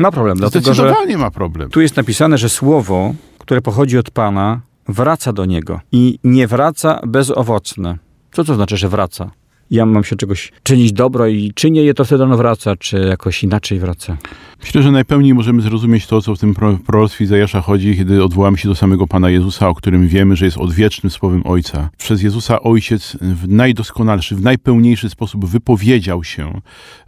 Ma 0.00 0.10
problem, 0.10 0.38
dlatego 0.38 0.74
że 0.74 0.94
ma 1.18 1.30
problem. 1.30 1.70
tu 1.70 1.80
jest 1.80 1.96
napisane, 1.96 2.38
że 2.38 2.48
słowo, 2.48 3.14
które 3.38 3.60
pochodzi 3.60 3.98
od 3.98 4.10
Pana, 4.10 4.60
wraca 4.88 5.32
do 5.32 5.44
Niego 5.44 5.80
i 5.92 6.18
nie 6.24 6.46
wraca 6.46 7.00
bezowocne. 7.06 7.98
Co 8.32 8.44
to 8.44 8.54
znaczy, 8.54 8.76
że 8.76 8.88
wraca? 8.88 9.30
Ja 9.70 9.86
mam 9.86 10.04
się 10.04 10.16
czegoś 10.16 10.52
czynić 10.62 10.92
dobro 10.92 11.26
i 11.26 11.52
czynię 11.54 11.82
je, 11.82 11.94
to 11.94 12.04
wtedy 12.04 12.24
ono 12.24 12.36
wraca, 12.36 12.76
czy 12.76 12.98
jakoś 12.98 13.44
inaczej 13.44 13.78
wraca? 13.78 14.16
Myślę, 14.60 14.82
że 14.82 14.90
najpełniej 14.90 15.34
możemy 15.34 15.62
zrozumieć 15.62 16.06
to, 16.06 16.22
co 16.22 16.34
w 16.34 16.38
tym 16.38 16.54
pro- 16.54 16.78
proroctwie 16.86 17.24
Izajasza 17.24 17.60
chodzi, 17.60 17.96
kiedy 17.96 18.24
odwołamy 18.24 18.58
się 18.58 18.68
do 18.68 18.74
samego 18.74 19.06
Pana 19.06 19.30
Jezusa, 19.30 19.68
o 19.68 19.74
którym 19.74 20.08
wiemy, 20.08 20.36
że 20.36 20.44
jest 20.44 20.58
odwiecznym 20.58 21.10
słowem 21.10 21.42
Ojca. 21.46 21.90
Przez 21.98 22.22
Jezusa 22.22 22.60
Ojciec 22.60 23.16
w 23.20 23.48
najdoskonalszy, 23.48 24.36
w 24.36 24.42
najpełniejszy 24.42 25.10
sposób 25.10 25.46
wypowiedział 25.46 26.24
się 26.24 26.60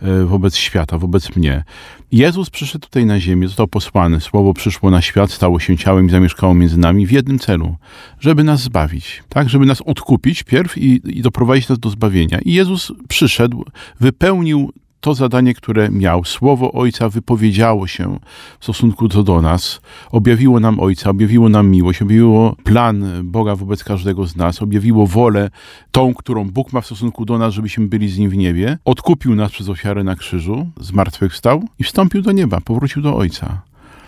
e, 0.02 0.24
wobec 0.24 0.56
świata, 0.56 0.98
wobec 0.98 1.36
mnie. 1.36 1.64
Jezus 2.12 2.50
przyszedł 2.50 2.86
tutaj 2.86 3.06
na 3.06 3.20
ziemię, 3.20 3.48
został 3.48 3.68
posłany, 3.68 4.20
Słowo 4.20 4.54
przyszło 4.54 4.90
na 4.90 5.02
świat, 5.02 5.30
stało 5.30 5.60
się 5.60 5.76
ciałem 5.76 6.06
i 6.06 6.10
zamieszkało 6.10 6.54
między 6.54 6.78
nami 6.78 7.06
w 7.06 7.12
jednym 7.12 7.38
celu, 7.38 7.76
żeby 8.20 8.44
nas 8.44 8.62
zbawić, 8.62 9.22
tak? 9.28 9.48
Żeby 9.48 9.66
nas 9.66 9.80
odkupić 9.80 10.42
pierw 10.42 10.78
i, 10.78 11.18
i 11.18 11.22
doprowadzić 11.22 11.68
nas 11.68 11.78
do 11.78 11.90
zbawienia. 11.90 12.38
I 12.44 12.51
Jezus 12.52 12.92
przyszedł, 13.08 13.64
wypełnił 14.00 14.72
to 15.02 15.14
zadanie, 15.14 15.54
które 15.54 15.90
miał. 15.90 16.24
Słowo 16.24 16.72
Ojca 16.72 17.08
wypowiedziało 17.08 17.86
się 17.86 18.18
w 18.60 18.64
stosunku 18.64 19.08
do, 19.08 19.22
do 19.22 19.42
nas, 19.42 19.80
objawiło 20.10 20.60
nam 20.60 20.80
Ojca, 20.80 21.10
objawiło 21.10 21.48
nam 21.48 21.68
miłość, 21.68 22.02
objawiło 22.02 22.56
plan 22.64 23.04
Boga 23.24 23.56
wobec 23.56 23.84
każdego 23.84 24.26
z 24.26 24.36
nas, 24.36 24.62
objawiło 24.62 25.06
wolę 25.06 25.50
tą, 25.92 26.14
którą 26.14 26.50
Bóg 26.50 26.72
ma 26.72 26.80
w 26.80 26.86
stosunku 26.86 27.24
do 27.24 27.38
nas, 27.38 27.54
żebyśmy 27.54 27.86
byli 27.86 28.08
z 28.08 28.18
Nim 28.18 28.30
w 28.30 28.36
niebie, 28.36 28.78
odkupił 28.84 29.34
nas 29.34 29.52
przez 29.52 29.68
ofiarę 29.68 30.04
na 30.04 30.16
krzyżu, 30.16 30.70
zmartwychwstał 30.80 31.64
i 31.78 31.84
wstąpił 31.84 32.22
do 32.22 32.32
nieba, 32.32 32.60
powrócił 32.60 33.02
do 33.02 33.16
Ojca. 33.16 33.62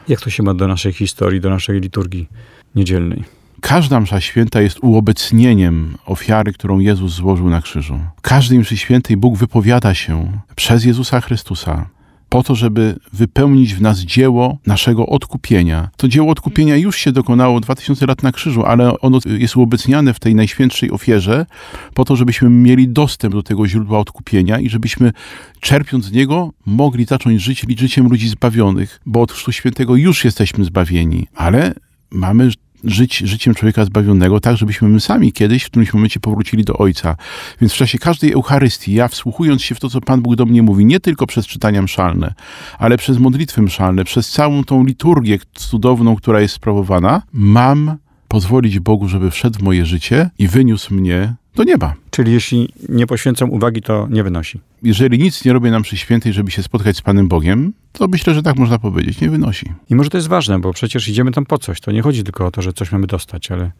Jak 0.09 0.21
to 0.21 0.31
się 0.31 0.43
ma 0.43 0.55
do 0.55 0.69
naszej 0.69 0.93
historii, 0.93 1.41
do 1.41 1.51
naszej 1.51 1.81
liturgii 1.81 2.29
niedzielnej? 2.75 3.44
Każda 3.65 4.01
msza 4.01 4.21
święta 4.21 4.61
jest 4.61 4.79
uobecnieniem 4.83 5.95
ofiary, 6.07 6.53
którą 6.53 6.79
Jezus 6.79 7.13
złożył 7.13 7.51
na 7.51 7.61
krzyżu. 7.61 7.99
W 8.17 8.21
każdej 8.21 8.59
mszy 8.59 8.77
świętej 8.77 9.17
Bóg 9.17 9.37
wypowiada 9.37 9.95
się 9.95 10.41
przez 10.57 10.85
Jezusa 10.85 11.21
Chrystusa 11.21 11.87
po 12.29 12.43
to, 12.43 12.55
żeby 12.55 12.97
wypełnić 13.13 13.75
w 13.75 13.81
nas 13.83 13.99
dzieło 13.99 14.59
naszego 14.67 15.07
odkupienia. 15.07 15.89
To 15.97 16.09
dzieło 16.09 16.31
odkupienia 16.31 16.77
już 16.77 16.97
się 16.97 17.13
dokonało 17.13 17.61
2000 17.61 18.07
lat 18.07 18.23
na 18.23 18.33
krzyżu, 18.33 18.65
ale 18.65 19.01
ono 19.01 19.19
jest 19.27 19.57
uobecniane 19.57 20.15
w 20.15 20.21
tej 20.21 20.35
najświętszej 20.35 20.91
ofierze 20.91 21.47
po 21.95 22.05
to, 22.05 22.17
żebyśmy 22.17 22.51
mieli 22.51 22.89
dostęp 22.89 23.35
do 23.35 23.43
tego 23.43 23.69
źródła 23.69 23.99
odkupienia 23.99 24.59
i 24.59 24.69
żebyśmy 24.69 25.13
czerpiąc 25.61 26.05
z 26.05 26.13
niego 26.13 26.53
mogli 26.67 27.05
zacząć 27.05 27.43
żyć 27.43 27.65
życiem 27.79 28.09
ludzi 28.09 28.29
zbawionych, 28.29 29.01
bo 29.07 29.21
od 29.21 29.33
Chrztu 29.33 29.53
Świętego 29.53 29.97
już 29.97 30.25
jesteśmy 30.25 30.65
zbawieni, 30.65 31.27
ale 31.35 31.75
mamy 32.11 32.51
żyć 32.85 33.19
życiem 33.19 33.55
człowieka 33.55 33.85
zbawionego, 33.85 34.41
tak 34.41 34.57
żebyśmy 34.57 34.89
my 34.89 35.01
sami 35.01 35.33
kiedyś 35.33 35.63
w 35.63 35.67
którymś 35.67 35.95
momencie 35.95 36.21
powrócili 36.21 36.65
do 36.65 36.77
Ojca. 36.79 37.17
Więc 37.61 37.73
w 37.73 37.77
czasie 37.77 37.99
każdej 37.99 38.33
Eucharystii, 38.33 38.95
ja 38.95 39.09
wsłuchując 39.09 39.63
się 39.63 39.75
w 39.75 39.81
to, 39.81 39.91
co 39.91 40.01
Pan 40.01 40.23
Bóg 40.23 40.37
do 40.37 40.47
mnie 40.47 40.63
mówi, 40.63 40.85
nie 40.85 41.01
tylko 41.01 41.27
przez 41.27 41.47
czytania 41.47 41.83
mszalne, 41.83 42.35
ale 42.79 42.97
przez 42.97 43.19
modlitwy 43.19 43.63
mszalne, 43.63 44.05
przez 44.05 44.31
całą 44.31 44.65
tą 44.65 44.85
liturgię 44.85 45.39
cudowną, 45.55 46.17
która 46.17 46.41
jest 46.41 46.55
sprawowana, 46.55 47.23
mam 47.33 47.97
pozwolić 48.29 48.79
Bogu, 48.81 49.09
żeby 49.09 49.31
wszedł 49.31 49.59
w 49.59 49.63
moje 49.63 49.87
życie 49.87 50.31
i 50.39 50.49
wyniósł 50.49 50.95
mnie 50.95 51.35
do 51.55 51.65
nieba. 51.65 51.95
Czyli 52.11 52.33
jeśli 52.33 52.69
nie 52.89 53.07
poświęcam 53.07 53.51
uwagi, 53.51 53.83
to 53.83 54.07
nie 54.11 54.25
wynosi. 54.25 54.61
Jeżeli 54.83 55.19
nic 55.19 55.45
nie 55.45 55.53
robię 55.53 55.71
nam 55.71 55.83
przy 55.83 55.97
świętej, 55.97 56.33
żeby 56.33 56.51
się 56.51 56.63
spotkać 56.63 56.97
z 56.97 57.03
Panem 57.03 57.29
Bogiem, 57.29 57.73
to 57.93 58.09
myślę, 58.09 58.35
że 58.35 58.43
tak 58.43 58.57
można 58.57 58.79
powiedzieć, 58.79 59.21
nie 59.21 59.31
wynosi. 59.31 59.73
I 59.91 59.95
może 59.95 60.11
to 60.11 60.19
jest 60.19 60.29
ważne, 60.29 60.59
bo 60.59 60.73
przecież 60.73 61.09
idziemy 61.09 61.33
tam 61.33 61.47
po 61.47 61.59
coś. 61.59 61.81
To 61.81 61.93
nie 61.93 62.03
chodzi 62.03 62.25
tylko 62.25 62.47
o 62.47 62.51
to, 62.51 62.63
że 62.63 62.73
coś 62.73 62.93
mamy 62.93 63.07
dostać, 63.07 63.51
ale 63.51 63.71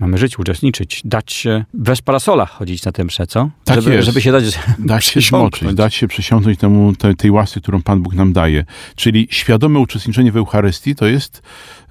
mamy 0.00 0.18
żyć, 0.18 0.38
uczestniczyć, 0.38 1.02
dać 1.04 1.32
się 1.32 1.64
bez 1.74 2.02
parasola 2.02 2.46
chodzić 2.46 2.84
na 2.84 2.92
tym 2.92 3.06
msze, 3.06 3.26
co? 3.26 3.50
Tak 3.64 3.82
żeby, 3.82 3.96
jest. 3.96 4.06
żeby 4.06 4.20
się 4.20 4.32
dać 4.32 4.44
Dać 4.78 5.04
się 5.04 5.20
zmoczyć, 5.20 5.74
dać 5.74 5.94
się 5.94 6.08
przysiągnąć 6.08 6.58
temu, 6.58 6.92
te, 6.96 7.14
tej 7.14 7.30
łasce, 7.30 7.60
którą 7.60 7.82
Pan 7.82 8.02
Bóg 8.02 8.14
nam 8.14 8.32
daje. 8.32 8.64
Czyli 8.96 9.28
świadome 9.30 9.78
uczestniczenie 9.78 10.32
w 10.32 10.36
Eucharystii 10.36 10.94
to 10.94 11.06
jest 11.06 11.42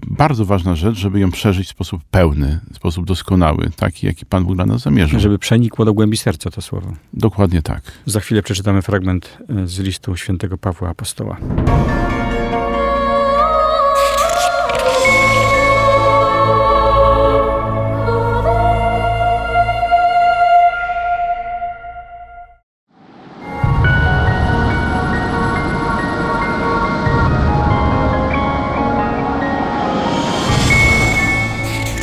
bardzo 0.07 0.45
ważna 0.45 0.75
rzecz, 0.75 0.97
żeby 0.97 1.19
ją 1.19 1.31
przeżyć 1.31 1.67
w 1.67 1.71
sposób 1.71 2.01
pełny, 2.11 2.59
w 2.73 2.75
sposób 2.75 3.05
doskonały, 3.05 3.69
taki, 3.75 4.05
jaki 4.05 4.25
Pan 4.25 4.45
Bóg 4.45 4.55
dla 4.55 4.65
nas 4.65 4.81
zamierzył. 4.81 5.19
Żeby 5.19 5.39
przenikło 5.39 5.85
do 5.85 5.93
głębi 5.93 6.17
serca 6.17 6.49
to 6.49 6.61
słowo. 6.61 6.93
Dokładnie 7.13 7.61
tak. 7.61 7.81
Za 8.05 8.19
chwilę 8.19 8.43
przeczytamy 8.43 8.81
fragment 8.81 9.37
e, 9.49 9.67
z 9.67 9.79
listu 9.79 10.15
świętego 10.15 10.57
Pawła 10.57 10.89
Apostoła. 10.89 11.37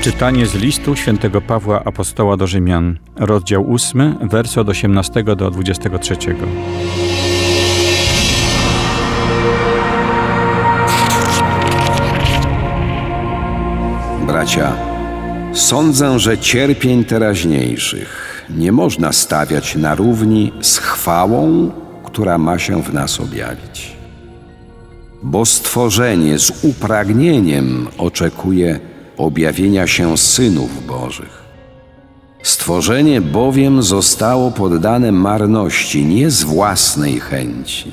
Czytanie 0.07 0.47
z 0.47 0.55
listu 0.55 0.97
świętego 0.97 1.41
Pawła 1.41 1.85
Apostoła 1.85 2.37
do 2.37 2.47
Rzymian, 2.47 2.99
rozdział 3.17 3.75
8, 3.75 4.19
wersy 4.23 4.61
od 4.61 4.69
18 4.69 5.25
do 5.25 5.51
23. 5.51 6.17
Bracia, 14.27 14.73
sądzę, 15.53 16.19
że 16.19 16.39
cierpień 16.39 17.05
teraźniejszych 17.05 18.45
nie 18.51 18.73
można 18.73 19.13
stawiać 19.13 19.77
na 19.77 19.95
równi 19.95 20.53
z 20.61 20.79
chwałą, 20.79 21.71
która 22.05 22.39
ma 22.39 22.59
się 22.59 22.83
w 22.83 22.95
nas 22.95 23.21
objawić. 23.21 23.97
Bo 25.23 25.47
stworzenie 25.47 26.39
z 26.39 26.65
upragnieniem 26.65 27.87
oczekuje 27.99 28.96
objawienia 29.17 29.87
się 29.87 30.19
synów 30.19 30.87
Bożych. 30.87 31.47
Stworzenie 32.43 33.21
bowiem 33.21 33.83
zostało 33.83 34.51
poddane 34.51 35.13
marności 35.13 36.05
nie 36.05 36.31
z 36.31 36.43
własnej 36.43 37.21
chęci, 37.21 37.93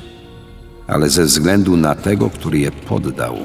ale 0.86 1.10
ze 1.10 1.24
względu 1.24 1.76
na 1.76 1.94
tego, 1.94 2.30
który 2.30 2.58
je 2.58 2.70
poddał, 2.70 3.36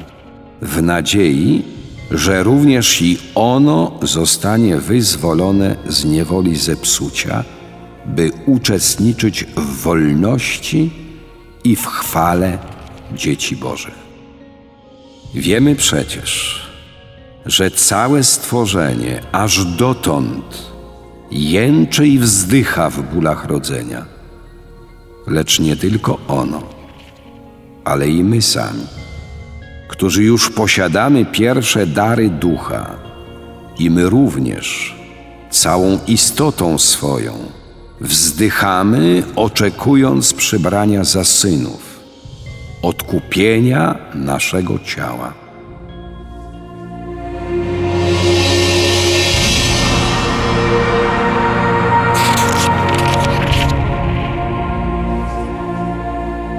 w 0.61 0.81
nadziei, 0.81 1.63
że 2.11 2.43
również 2.43 3.01
i 3.01 3.17
ono 3.35 3.99
zostanie 4.01 4.77
wyzwolone 4.77 5.75
z 5.87 6.05
niewoli 6.05 6.55
zepsucia, 6.55 7.43
by 8.05 8.31
uczestniczyć 8.45 9.43
w 9.43 9.81
wolności 9.81 10.91
i 11.63 11.75
w 11.75 11.85
chwale 11.85 12.57
dzieci 13.15 13.55
Bożych. 13.55 13.99
Wiemy 15.35 15.75
przecież, 15.75 16.61
że 17.45 17.71
całe 17.71 18.23
stworzenie 18.23 19.21
aż 19.31 19.65
dotąd 19.65 20.71
jęczy 21.31 22.07
i 22.07 22.19
wzdycha 22.19 22.89
w 22.89 23.13
bólach 23.13 23.45
rodzenia. 23.45 24.05
Lecz 25.27 25.59
nie 25.59 25.75
tylko 25.75 26.19
ono, 26.27 26.63
ale 27.85 28.09
i 28.09 28.23
my 28.23 28.41
sami, 28.41 28.87
którzy 29.87 30.23
już 30.23 30.49
posiadamy 30.49 31.25
pierwsze 31.25 31.87
dary 31.87 32.29
ducha, 32.29 32.95
i 33.79 33.89
my 33.89 34.09
również, 34.09 34.95
całą 35.49 35.99
istotą 36.07 36.77
swoją, 36.77 37.33
wzdychamy, 38.01 39.23
oczekując 39.35 40.33
przybrania 40.33 41.03
za 41.03 41.23
synów, 41.23 41.99
odkupienia 42.81 43.95
naszego 44.13 44.79
ciała. 44.79 45.48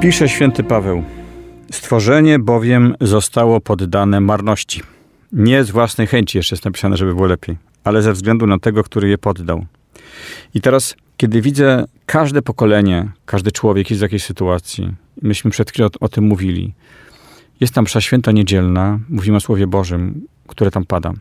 Pisze 0.00 0.28
święty 0.28 0.64
Paweł. 0.64 1.04
Stworzenie 1.72 2.38
bowiem 2.38 2.94
zostało 3.00 3.60
poddane 3.60 4.20
marności. 4.20 4.82
Nie 5.32 5.64
z 5.64 5.70
własnej 5.70 6.06
chęci, 6.06 6.38
jeszcze 6.38 6.54
jest 6.54 6.64
napisane, 6.64 6.96
żeby 6.96 7.14
było 7.14 7.26
lepiej, 7.26 7.56
ale 7.84 8.02
ze 8.02 8.12
względu 8.12 8.46
na 8.46 8.58
tego, 8.58 8.82
który 8.82 9.08
je 9.08 9.18
poddał. 9.18 9.66
I 10.54 10.60
teraz, 10.60 10.96
kiedy 11.16 11.40
widzę 11.40 11.84
każde 12.06 12.42
pokolenie, 12.42 13.08
każdy 13.26 13.52
człowiek 13.52 13.90
jest 13.90 14.00
w 14.00 14.02
jakiejś 14.02 14.24
sytuacji, 14.24 14.92
myśmy 15.22 15.50
przed 15.50 15.70
chwilą 15.70 15.86
o, 15.86 15.90
o 16.00 16.08
tym 16.08 16.24
mówili. 16.24 16.74
Jest 17.60 17.74
tam 17.74 17.84
msza 17.84 18.00
święta 18.00 18.32
niedzielna, 18.32 18.98
mówimy 19.08 19.36
o 19.36 19.40
Słowie 19.40 19.66
Bożym, 19.66 20.26
które 20.46 20.70
tam 20.70 20.84
pada. 20.84 21.12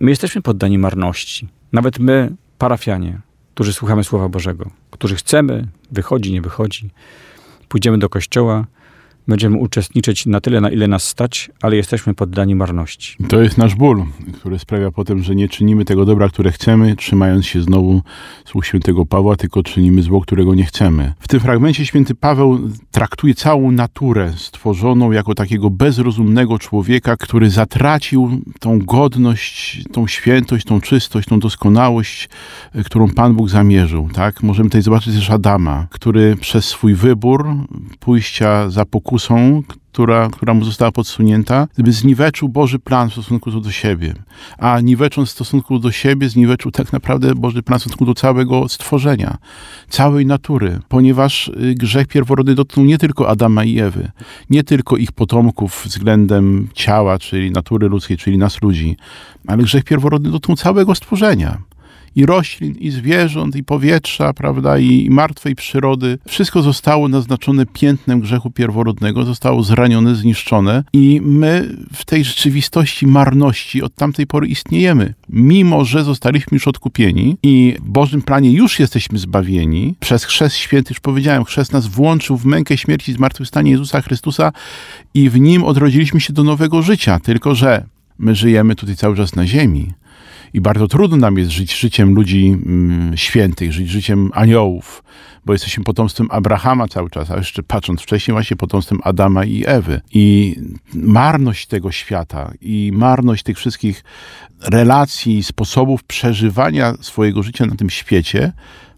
My 0.00 0.10
jesteśmy 0.10 0.42
poddani 0.42 0.78
marności. 0.78 1.48
Nawet 1.72 1.98
my, 1.98 2.32
parafianie, 2.58 3.20
którzy 3.54 3.72
słuchamy 3.72 4.04
Słowa 4.04 4.28
Bożego, 4.28 4.70
którzy 4.90 5.16
chcemy, 5.16 5.66
wychodzi, 5.90 6.32
nie 6.32 6.42
wychodzi, 6.42 6.90
pójdziemy 7.74 7.98
do 7.98 8.08
kościoła, 8.08 8.66
będziemy 9.28 9.58
uczestniczyć 9.58 10.26
na 10.26 10.40
tyle, 10.40 10.60
na 10.60 10.70
ile 10.70 10.88
nas 10.88 11.04
stać, 11.04 11.50
ale 11.62 11.76
jesteśmy 11.76 12.14
poddani 12.14 12.54
marności. 12.54 13.16
To 13.28 13.42
jest 13.42 13.58
nasz 13.58 13.74
ból, 13.74 14.04
który 14.34 14.58
sprawia 14.58 14.90
potem, 14.90 15.22
że 15.22 15.34
nie 15.34 15.48
czynimy 15.48 15.84
tego 15.84 16.04
dobra, 16.04 16.28
które 16.28 16.52
chcemy, 16.52 16.96
trzymając 16.96 17.46
się 17.46 17.62
znowu 17.62 18.02
słów 18.44 18.66
świętego 18.66 19.06
Pawła, 19.06 19.36
tylko 19.36 19.62
czynimy 19.62 20.02
zło, 20.02 20.20
którego 20.20 20.54
nie 20.54 20.64
chcemy. 20.64 21.12
W 21.18 21.28
tym 21.28 21.40
fragmencie 21.40 21.86
święty 21.86 22.14
Paweł 22.14 22.60
traktuje 22.90 23.34
całą 23.34 23.70
naturę 23.70 24.32
stworzoną 24.36 25.12
jako 25.12 25.34
takiego 25.34 25.70
bezrozumnego 25.70 26.58
człowieka, 26.58 27.16
który 27.16 27.50
zatracił 27.50 28.42
tą 28.60 28.78
godność, 28.78 29.84
tą 29.92 30.06
świętość, 30.06 30.64
tą 30.66 30.80
czystość, 30.80 31.28
tą 31.28 31.38
doskonałość, 31.40 32.28
y, 32.76 32.84
którą 32.84 33.08
Pan 33.08 33.34
Bóg 33.34 33.48
zamierzył. 33.48 34.08
Tak? 34.12 34.42
Możemy 34.42 34.68
tutaj 34.68 34.82
zobaczyć 34.82 35.14
też 35.14 35.30
Adama, 35.30 35.86
który 35.90 36.36
przez 36.36 36.64
swój 36.64 36.94
wybór 36.94 37.46
pójścia 38.00 38.70
za 38.70 38.84
pokusą, 39.14 39.62
która, 39.92 40.28
która 40.28 40.54
mu 40.54 40.64
została 40.64 40.92
podsunięta, 40.92 41.68
gdyby 41.74 41.92
zniweczył 41.92 42.48
Boży 42.48 42.78
plan 42.78 43.10
w 43.10 43.12
stosunku 43.12 43.60
do 43.60 43.70
siebie. 43.70 44.14
A 44.58 44.80
niwecząc 44.80 45.28
w 45.28 45.32
stosunku 45.32 45.78
do 45.78 45.92
siebie, 45.92 46.28
zniweczył 46.28 46.70
tak 46.70 46.92
naprawdę 46.92 47.34
Boży 47.34 47.62
plan 47.62 47.78
w 47.78 47.82
stosunku 47.82 48.06
do 48.06 48.14
całego 48.14 48.68
stworzenia, 48.68 49.36
całej 49.88 50.26
natury, 50.26 50.80
ponieważ 50.88 51.48
y, 51.48 51.74
grzech 51.74 52.06
pierworodny 52.06 52.54
dotknął 52.54 52.86
nie 52.86 52.98
tylko 52.98 53.28
Adama 53.28 53.64
i 53.64 53.78
Ewy, 53.78 54.10
nie 54.50 54.64
tylko 54.64 54.96
ich 54.96 55.12
potomków 55.12 55.82
względem 55.84 56.68
ciała, 56.72 57.18
czyli 57.18 57.50
natury 57.50 57.88
ludzkiej, 57.88 58.16
czyli 58.16 58.38
nas 58.38 58.62
ludzi, 58.62 58.96
ale 59.46 59.62
grzech 59.62 59.84
pierworodny 59.84 60.30
dotknął 60.30 60.56
całego 60.56 60.94
stworzenia. 60.94 61.58
I 62.16 62.26
roślin, 62.26 62.74
i 62.74 62.90
zwierząt, 62.90 63.56
i 63.56 63.64
powietrza, 63.64 64.32
prawda, 64.32 64.78
i, 64.78 65.04
i 65.04 65.10
martwej 65.10 65.54
przyrody. 65.54 66.18
Wszystko 66.28 66.62
zostało 66.62 67.08
naznaczone 67.08 67.66
piętnem 67.66 68.20
grzechu 68.20 68.50
pierworodnego, 68.50 69.24
zostało 69.24 69.62
zranione, 69.62 70.14
zniszczone 70.14 70.84
i 70.92 71.20
my 71.24 71.76
w 71.92 72.04
tej 72.04 72.24
rzeczywistości 72.24 73.06
marności 73.06 73.82
od 73.82 73.94
tamtej 73.94 74.26
pory 74.26 74.46
istniejemy. 74.46 75.14
Mimo, 75.28 75.84
że 75.84 76.04
zostaliśmy 76.04 76.54
już 76.56 76.68
odkupieni 76.68 77.36
i 77.42 77.76
w 77.80 77.88
Bożym 77.88 78.22
planie 78.22 78.52
już 78.52 78.80
jesteśmy 78.80 79.18
zbawieni, 79.18 79.94
przez 80.00 80.24
chrzest 80.24 80.56
święty, 80.56 80.94
już 80.94 81.00
powiedziałem, 81.00 81.44
chrzest 81.44 81.72
nas 81.72 81.86
włączył 81.86 82.36
w 82.36 82.44
mękę 82.46 82.76
śmierci 82.76 83.12
i 83.12 83.14
zmartwychwstanie 83.14 83.70
Jezusa 83.70 84.00
Chrystusa 84.00 84.52
i 85.14 85.30
w 85.30 85.40
Nim 85.40 85.64
odrodziliśmy 85.64 86.20
się 86.20 86.32
do 86.32 86.44
nowego 86.44 86.82
życia, 86.82 87.20
tylko 87.20 87.54
że 87.54 87.86
my 88.18 88.34
żyjemy 88.34 88.74
tutaj 88.74 88.96
cały 88.96 89.16
czas 89.16 89.36
na 89.36 89.46
ziemi. 89.46 89.92
I 90.54 90.60
bardzo 90.60 90.88
trudno 90.88 91.16
nam 91.16 91.38
jest 91.38 91.50
żyć 91.50 91.78
życiem 91.78 92.14
ludzi 92.14 92.58
mm, 92.66 93.16
świętych, 93.16 93.72
żyć 93.72 93.88
życiem 93.88 94.30
aniołów, 94.34 95.04
bo 95.44 95.52
jesteśmy 95.52 95.84
potomstwem 95.84 96.28
Abrahama 96.30 96.88
cały 96.88 97.10
czas, 97.10 97.30
a 97.30 97.36
jeszcze 97.36 97.62
patrząc 97.62 98.00
wcześniej 98.00 98.32
właśnie 98.32 98.56
potomstwem 98.56 98.98
Adama 99.02 99.44
i 99.44 99.64
Ewy. 99.66 100.00
I 100.12 100.56
marność 100.94 101.66
tego 101.66 101.92
świata 101.92 102.52
i 102.60 102.90
marność 102.94 103.42
tych 103.42 103.58
wszystkich 103.58 104.04
relacji, 104.60 105.42
sposobów 105.42 106.04
przeżywania 106.04 106.94
swojego 107.00 107.42
życia 107.42 107.66
na 107.66 107.74
tym 107.74 107.90
świecie 107.90 108.52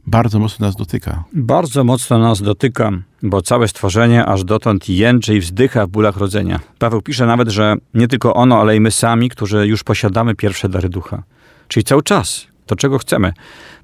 bardzo 0.06 0.38
mocno 0.38 0.66
nas 0.66 0.76
dotyka. 0.76 1.24
Bardzo 1.32 1.84
mocno 1.84 2.18
nas 2.18 2.42
dotyka, 2.42 2.90
bo 3.22 3.42
całe 3.42 3.68
stworzenie 3.68 4.26
aż 4.26 4.44
dotąd 4.44 4.88
jęczy 4.88 5.36
i 5.36 5.40
wzdycha 5.40 5.86
w 5.86 5.90
bólach 5.90 6.16
rodzenia. 6.16 6.60
Paweł 6.78 7.02
pisze 7.02 7.26
nawet, 7.26 7.48
że 7.48 7.76
nie 7.94 8.08
tylko 8.08 8.34
ono, 8.34 8.60
ale 8.60 8.76
i 8.76 8.80
my 8.80 8.90
sami, 8.90 9.28
którzy 9.28 9.66
już 9.66 9.84
posiadamy 9.84 10.34
pierwsze 10.34 10.68
dary 10.68 10.88
ducha. 10.88 11.22
Czyli 11.68 11.84
cały 11.84 12.02
czas 12.02 12.46
to, 12.66 12.76
czego 12.76 12.98
chcemy. 12.98 13.32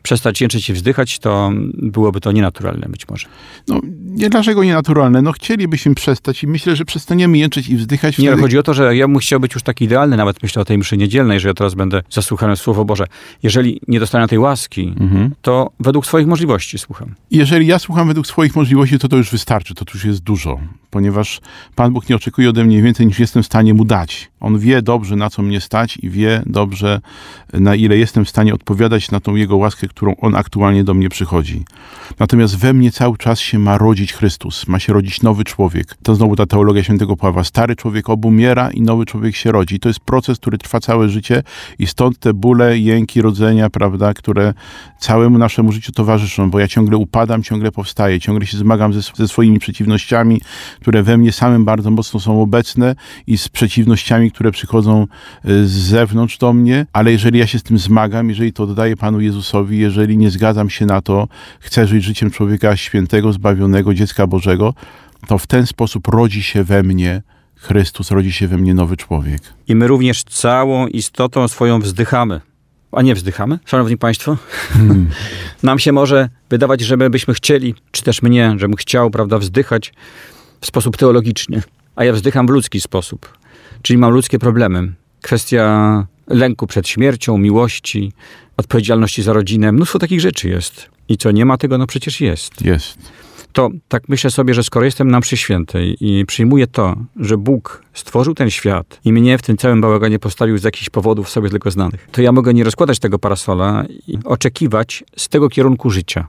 Przestać 0.03 0.41
jęczyć 0.41 0.71
i 0.71 0.73
wzdychać, 0.73 1.19
to 1.19 1.51
byłoby 1.75 2.21
to 2.21 2.33
nienaturalne 2.33 2.89
być 2.89 3.09
może. 3.09 3.27
No, 3.69 3.81
nie 4.05 4.31
dlaczego 4.31 4.65
nienaturalne? 4.65 5.23
No 5.23 5.33
chcielibyśmy 5.33 5.95
przestać 5.95 6.43
i 6.43 6.47
myślę, 6.47 6.77
że 6.77 6.85
przestaniemy 6.85 7.39
jęczyć 7.39 7.69
i 7.69 7.77
wzdychać. 7.77 8.19
Nie, 8.19 8.29
wtedy... 8.29 8.43
chodzi 8.43 8.59
o 8.59 8.63
to, 8.63 8.75
że 8.75 8.97
ja 8.97 9.09
bym 9.09 9.19
chciał 9.19 9.41
być 9.41 9.55
już 9.55 9.63
taki 9.63 9.85
idealny, 9.85 10.17
nawet 10.17 10.43
myślę 10.43 10.63
o 10.63 10.65
tej 10.65 10.79
mszy 10.79 10.97
niedzielnej, 10.97 11.41
że 11.41 11.49
ja 11.49 11.55
teraz 11.55 11.75
będę 11.75 12.03
zasłuchany 12.11 12.57
w 12.57 12.59
Słowo 12.61 12.85
Boże. 12.85 13.07
Jeżeli 13.43 13.81
nie 13.89 14.01
dostanę 14.01 14.29
tej 14.29 14.39
łaski, 14.39 14.95
Mhm. 15.01 15.35
to 15.43 15.71
według 15.81 16.07
swoich 16.07 16.27
możliwości 16.27 16.79
słucham. 16.79 17.15
Jeżeli 17.31 17.67
ja 17.67 17.79
słucham 17.79 18.09
według 18.09 18.27
swoich 18.27 18.57
możliwości, 18.57 18.99
to 18.99 19.09
to 19.09 19.17
już 19.17 19.31
wystarczy, 19.31 19.75
to 19.75 19.85
już 19.95 20.05
jest 20.05 20.21
dużo, 20.21 20.61
ponieważ 20.93 21.41
Pan 21.75 21.93
Bóg 21.93 22.09
nie 22.09 22.17
oczekuje 22.17 22.51
ode 22.51 22.65
mnie 22.65 22.83
więcej 22.83 23.07
niż 23.07 23.19
jestem 23.19 23.43
w 23.43 23.47
stanie 23.47 23.75
Mu 23.75 23.85
dać. 23.85 24.31
On 24.41 24.59
wie 24.59 24.83
dobrze, 24.83 25.17
na 25.17 25.31
co 25.31 25.43
mnie 25.43 25.61
stać 25.61 25.97
i 25.97 26.11
wie 26.11 26.43
dobrze, 26.47 27.01
na 27.53 27.75
ile 27.75 27.97
jestem 27.97 28.25
w 28.25 28.29
stanie 28.29 28.55
odpowiadać 28.55 29.11
na 29.11 29.21
tą 29.21 29.35
Jego 29.35 29.57
łaskę, 29.57 29.89
którą 29.89 30.15
On 30.17 30.35
aktualnie 30.35 30.85
do 30.85 30.95
mnie 30.95 31.09
przychodzi. 31.09 31.65
Natomiast 32.19 32.59
we 32.59 32.73
mnie 32.73 32.91
cały 32.91 33.19
czas 33.19 33.41
się 33.41 33.59
ma 33.59 33.79
rodzić 33.79 34.13
Chrystus, 34.13 34.69
ma 34.69 34.79
się 34.79 34.93
rodzić 34.93 35.23
nowy 35.23 35.45
człowiek. 35.45 35.95
To 36.03 36.15
znowu 36.15 36.37
ta 36.37 36.47
teologia 36.47 36.83
świętego 36.83 37.17
Pawła. 37.17 37.45
Stary 37.45 37.77
człowiek 37.77 38.11
obumiera 38.11 38.71
i 38.71 38.83
nowy 38.83 39.07
człowiek 39.07 39.37
się 39.37 39.53
rodzi. 39.53 39.81
To 39.81 39.89
jest 39.89 40.01
proces, 40.01 40.39
który 40.39 40.59
trwa 40.59 40.81
całe 40.81 41.09
życie 41.09 41.43
i 41.79 41.87
stąd 41.87 42.19
te 42.19 42.35
bóle, 42.35 42.79
jęki 42.79 43.23
rodzenia, 43.23 43.71
prawda, 43.71 44.15
które 44.15 44.55
całemu 44.99 45.39
naszemu 45.39 45.73
życiu 45.73 45.93
towarzyszą, 45.93 46.51
bo 46.51 46.61
ja 46.61 46.69
ciągle 46.69 46.97
upadam, 46.97 47.43
ciągle 47.43 47.73
powstaję, 47.73 48.21
ciągle 48.21 48.47
się 48.47 48.59
zmagam 48.59 48.93
ze, 48.93 49.01
ze 49.15 49.29
swoimi 49.29 49.59
przeciwnościami, 49.59 50.41
które 50.83 51.03
we 51.03 51.19
mnie 51.19 51.33
samym 51.33 51.65
bardzo 51.65 51.91
mocno 51.91 52.21
są 52.21 52.43
obecne 52.43 52.95
i 53.27 53.39
z 53.39 53.49
przeciwnościami, 53.49 54.31
które 54.31 54.51
przychodzą 54.51 55.07
y, 55.49 55.69
z 55.69 55.71
zewnątrz 55.71 56.39
do 56.39 56.53
mnie, 56.53 56.87
ale 56.93 57.13
jeżeli 57.13 57.39
ja 57.39 57.47
się 57.47 57.59
z 57.59 57.63
tym 57.63 57.79
zmagam, 57.79 58.29
jeżeli 58.29 58.53
to 58.53 58.63
oddaję 58.63 58.97
Panu 58.97 59.21
Jezusowi, 59.21 59.79
jeżeli 59.79 60.17
nie 60.17 60.31
zgadzam 60.31 60.71
się 60.71 60.87
na 60.87 61.03
to, 61.03 61.29
chcę 61.61 61.87
żyć 61.87 62.05
życiem 62.05 62.31
człowieka 62.31 62.77
świętego, 62.77 63.33
zbawionego, 63.33 63.95
dziecka 63.95 64.27
Bożego, 64.27 64.75
to 65.27 65.39
w 65.39 65.47
ten 65.47 65.67
sposób 65.67 66.09
rodzi 66.09 66.43
się 66.43 66.65
we 66.65 66.83
mnie 66.83 67.23
Chrystus, 67.57 68.11
rodzi 68.11 68.33
się 68.33 68.49
we 68.49 68.59
mnie 68.59 68.75
nowy 68.75 68.97
człowiek. 68.97 69.41
I 69.69 69.75
my 69.75 69.87
również 69.87 70.25
całą 70.25 70.87
istotą 70.87 71.49
swoją 71.49 71.81
wzdychamy. 71.81 72.41
A 72.93 73.03
nie 73.03 73.15
wzdychamy, 73.15 73.59
szanowni 73.65 73.99
państwo? 73.99 74.37
Nam 75.63 75.79
się 75.79 75.93
może 75.93 76.29
wydawać, 76.51 76.81
że 76.81 76.97
my 76.97 77.11
byśmy 77.11 77.35
chcieli, 77.35 77.75
czy 77.91 78.03
też 78.03 78.23
mnie, 78.23 78.55
żebym 78.57 78.77
chciał, 78.77 79.11
prawda, 79.11 79.39
wzdychać 79.39 79.93
w 80.63 80.67
sposób 80.67 80.97
teologiczny. 80.97 81.63
A 81.97 82.05
ja 82.05 82.13
wzdycham 82.13 82.47
w 82.47 82.51
ludzki 82.51 82.81
sposób. 82.81 83.39
Czyli 83.83 83.99
mam 83.99 84.13
ludzkie 84.13 84.39
problemy. 84.39 84.93
Kwestia 85.23 86.07
lęku 86.29 86.67
przed 86.67 86.89
śmiercią, 86.89 87.39
miłości, 87.39 88.13
odpowiedzialności 88.57 89.23
za 89.23 89.33
rodzinę. 89.33 89.73
Mnóstwo 89.73 89.99
takich 89.99 90.21
rzeczy 90.21 90.49
jest. 90.49 90.91
I 91.09 91.17
co, 91.17 91.31
nie 91.31 91.45
ma 91.45 91.59
tego? 91.59 91.79
No 91.79 91.87
przecież 91.87 92.21
jest. 92.21 92.63
Jest. 92.65 92.99
To 93.53 93.71
tak 93.89 94.09
myślę 94.09 94.31
sobie, 94.31 94.55
że 94.55 94.63
skoro 94.63 94.85
jestem 94.85 95.11
na 95.11 95.21
mszy 95.21 95.37
świętej 95.37 95.97
i 96.01 96.27
przyjmuję 96.27 96.67
to, 96.67 96.97
że 97.17 97.37
Bóg 97.37 97.83
stworzył 97.93 98.35
ten 98.35 98.51
świat 98.51 99.01
i 99.05 99.13
mnie 99.13 99.39
w 99.39 99.43
tym 99.43 99.57
całym 99.57 99.81
bałaganie 99.81 100.19
postawił 100.19 100.59
z 100.59 100.65
jakichś 100.65 100.91
powodów 100.91 101.31
sobie 101.31 101.51
tylko 101.51 101.71
znanych, 101.71 102.09
to 102.13 102.23
ja 102.23 102.33
mogę 102.33 102.55
nie 102.55 102.65
rozkładać 102.65 102.99
tego 102.99 103.19
parasola 103.19 103.85
i 104.07 104.19
oczekiwać 104.25 105.05
z 105.17 105.29
tego 105.29 105.49
kierunku 105.49 105.91
życia. 105.91 106.27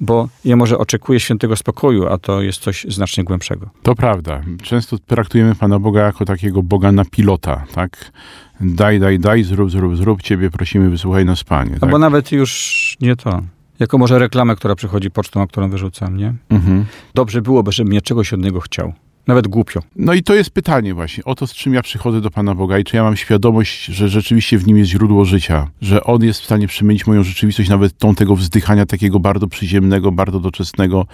Bo 0.00 0.28
ja 0.44 0.56
może 0.56 0.78
oczekuję 0.78 1.20
świętego 1.20 1.56
spokoju, 1.56 2.06
a 2.06 2.18
to 2.18 2.42
jest 2.42 2.60
coś 2.60 2.86
znacznie 2.88 3.24
głębszego. 3.24 3.70
To 3.82 3.94
prawda. 3.94 4.42
Często 4.62 4.98
traktujemy 4.98 5.54
Pana 5.54 5.78
Boga 5.78 6.00
jako 6.00 6.24
takiego 6.24 6.62
Boga 6.62 6.92
na 6.92 7.04
pilota, 7.04 7.64
tak? 7.74 8.12
Daj, 8.60 9.00
daj, 9.00 9.18
daj, 9.18 9.42
zrób, 9.42 9.70
zrób, 9.70 9.96
zrób, 9.96 10.22
Ciebie 10.22 10.50
prosimy, 10.50 10.90
wysłuchaj 10.90 11.24
nas, 11.24 11.44
Panie. 11.44 11.70
Tak? 11.70 11.82
Albo 11.82 11.98
nawet 11.98 12.32
już 12.32 12.96
nie 13.00 13.16
to. 13.16 13.42
Jako 13.80 13.98
może 13.98 14.18
reklamę, 14.18 14.56
która 14.56 14.74
przychodzi 14.74 15.10
pocztą, 15.10 15.42
a 15.42 15.46
którą 15.46 15.70
wyrzucam, 15.70 16.16
nie? 16.16 16.34
Mhm. 16.50 16.84
Dobrze 17.14 17.42
byłoby, 17.42 17.72
żebym 17.72 17.92
ja 17.92 18.00
czegoś 18.00 18.32
od 18.32 18.40
niego 18.40 18.60
chciał. 18.60 18.92
Nawet 19.26 19.48
głupio. 19.48 19.82
No 19.96 20.14
i 20.14 20.22
to 20.22 20.34
jest 20.34 20.50
pytanie 20.50 20.94
właśnie 20.94 21.24
o 21.24 21.34
to, 21.34 21.46
z 21.46 21.52
czym 21.52 21.74
ja 21.74 21.82
przychodzę 21.82 22.20
do 22.20 22.30
Pana 22.30 22.54
Boga 22.54 22.78
i 22.78 22.84
czy 22.84 22.96
ja 22.96 23.02
mam 23.02 23.16
świadomość, 23.16 23.84
że 23.84 24.08
rzeczywiście 24.08 24.58
w 24.58 24.66
Nim 24.66 24.78
jest 24.78 24.90
źródło 24.90 25.24
życia, 25.24 25.68
że 25.80 26.04
On 26.04 26.24
jest 26.24 26.40
w 26.40 26.44
stanie 26.44 26.68
przemienić 26.68 27.06
moją 27.06 27.22
rzeczywistość, 27.22 27.68
nawet 27.68 27.98
tą 27.98 28.14
tego 28.14 28.36
wzdychania 28.36 28.86
takiego 28.86 29.20
bardzo 29.20 29.46
przyziemnego, 29.46 30.12
bardzo 30.12 30.40
doczesnego, 30.40 31.06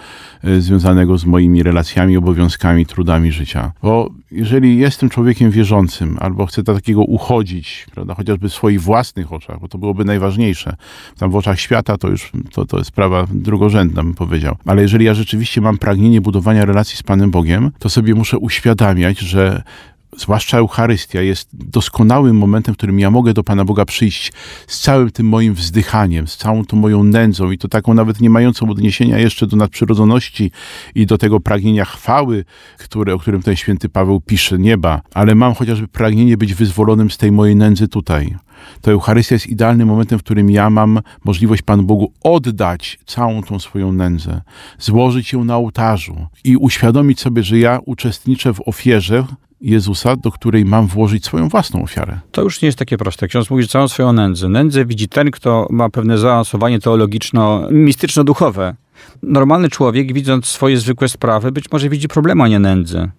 y, 0.45 0.61
związanego 0.61 1.17
z 1.17 1.25
moimi 1.25 1.63
relacjami, 1.63 2.17
obowiązkami, 2.17 2.85
trudami 2.85 3.31
życia. 3.31 3.71
Bo 3.81 4.09
jeżeli 4.31 4.77
jestem 4.77 5.09
człowiekiem 5.09 5.51
wierzącym, 5.51 6.17
albo 6.19 6.45
chcę 6.45 6.63
takiego 6.63 7.01
uchodzić, 7.01 7.87
prawda, 7.93 8.15
chociażby 8.15 8.49
w 8.49 8.53
swoich 8.53 8.81
własnych 8.81 9.33
oczach, 9.33 9.59
bo 9.59 9.67
to 9.67 9.77
byłoby 9.77 10.05
najważniejsze, 10.05 10.75
tam 11.17 11.31
w 11.31 11.35
oczach 11.35 11.59
świata 11.59 11.97
to 11.97 12.09
już 12.09 12.31
to, 12.51 12.65
to 12.65 12.77
jest 12.77 12.87
sprawa 12.87 13.27
drugorzędna, 13.31 14.03
bym 14.03 14.13
powiedział. 14.13 14.55
Ale 14.65 14.81
jeżeli 14.81 15.05
ja 15.05 15.13
rzeczywiście 15.13 15.61
mam 15.61 15.77
pragnienie 15.77 16.21
budowania 16.21 16.65
relacji 16.65 16.97
z 16.97 17.03
Panem 17.03 17.31
Bogiem, 17.31 17.71
to 17.79 17.89
sobie 17.89 18.02
muszę 18.15 18.37
uświadamiać, 18.37 19.19
że 19.19 19.63
zwłaszcza 20.17 20.57
Eucharystia 20.57 21.21
jest 21.21 21.49
doskonałym 21.53 22.37
momentem, 22.37 22.73
w 22.73 22.77
którym 22.77 22.99
ja 22.99 23.11
mogę 23.11 23.33
do 23.33 23.43
Pana 23.43 23.65
Boga 23.65 23.85
przyjść 23.85 24.33
z 24.67 24.79
całym 24.79 25.11
tym 25.11 25.27
moim 25.27 25.53
wzdychaniem, 25.53 26.27
z 26.27 26.37
całą 26.37 26.65
tą 26.65 26.77
moją 26.77 27.03
nędzą 27.03 27.51
i 27.51 27.57
to 27.57 27.67
taką 27.67 27.93
nawet 27.93 28.21
nie 28.21 28.29
mającą 28.29 28.69
odniesienia 28.69 29.17
jeszcze 29.17 29.47
do 29.47 29.57
nadprzyrodzoności 29.57 30.51
i 30.95 31.05
do 31.05 31.17
tego 31.17 31.39
pragnienia 31.39 31.85
chwały, 31.85 32.45
które, 32.77 33.13
o 33.13 33.19
którym 33.19 33.41
ten 33.41 33.55
święty 33.55 33.89
Paweł 33.89 34.21
pisze, 34.21 34.59
nieba, 34.59 35.01
ale 35.13 35.35
mam 35.35 35.53
chociażby 35.53 35.87
pragnienie 35.87 36.37
być 36.37 36.53
wyzwolonym 36.53 37.11
z 37.11 37.17
tej 37.17 37.31
mojej 37.31 37.55
nędzy 37.55 37.87
tutaj. 37.87 38.35
To 38.81 38.91
Eucharystia 38.91 39.35
jest 39.35 39.47
idealnym 39.47 39.87
momentem, 39.87 40.19
w 40.19 40.23
którym 40.23 40.49
ja 40.49 40.69
mam 40.69 40.99
możliwość 41.23 41.61
Panu 41.61 41.83
Bogu 41.83 42.11
oddać 42.23 42.99
całą 43.05 43.43
tą 43.43 43.59
swoją 43.59 43.91
nędzę, 43.91 44.41
złożyć 44.79 45.33
ją 45.33 45.43
na 45.43 45.57
ołtarzu 45.57 46.27
i 46.43 46.57
uświadomić 46.57 47.19
sobie, 47.19 47.43
że 47.43 47.59
ja 47.59 47.79
uczestniczę 47.85 48.53
w 48.53 48.61
ofierze 48.65 49.25
Jezusa, 49.63 50.15
do 50.15 50.31
której 50.31 50.65
mam 50.65 50.87
włożyć 50.87 51.25
swoją 51.25 51.49
własną 51.49 51.83
ofiarę. 51.83 52.19
To 52.31 52.41
już 52.41 52.61
nie 52.61 52.65
jest 52.65 52.79
takie 52.79 52.97
proste. 52.97 53.27
Ksiądz 53.27 53.49
mówi 53.49 53.67
całą 53.67 53.87
swoją 53.87 54.13
nędzę. 54.13 54.49
Nędzę 54.49 54.85
widzi 54.85 55.07
ten, 55.07 55.31
kto 55.31 55.67
ma 55.69 55.89
pewne 55.89 56.17
zaawansowanie 56.17 56.79
teologiczno-mistyczno-duchowe. 56.79 58.73
Normalny 59.23 59.69
człowiek, 59.69 60.13
widząc 60.13 60.45
swoje 60.45 60.77
zwykłe 60.77 61.09
sprawy, 61.09 61.51
być 61.51 61.71
może 61.71 61.89
widzi 61.89 62.07
problem, 62.07 62.41
a 62.41 62.47
nie 62.47 62.59
nędzę. 62.59 63.11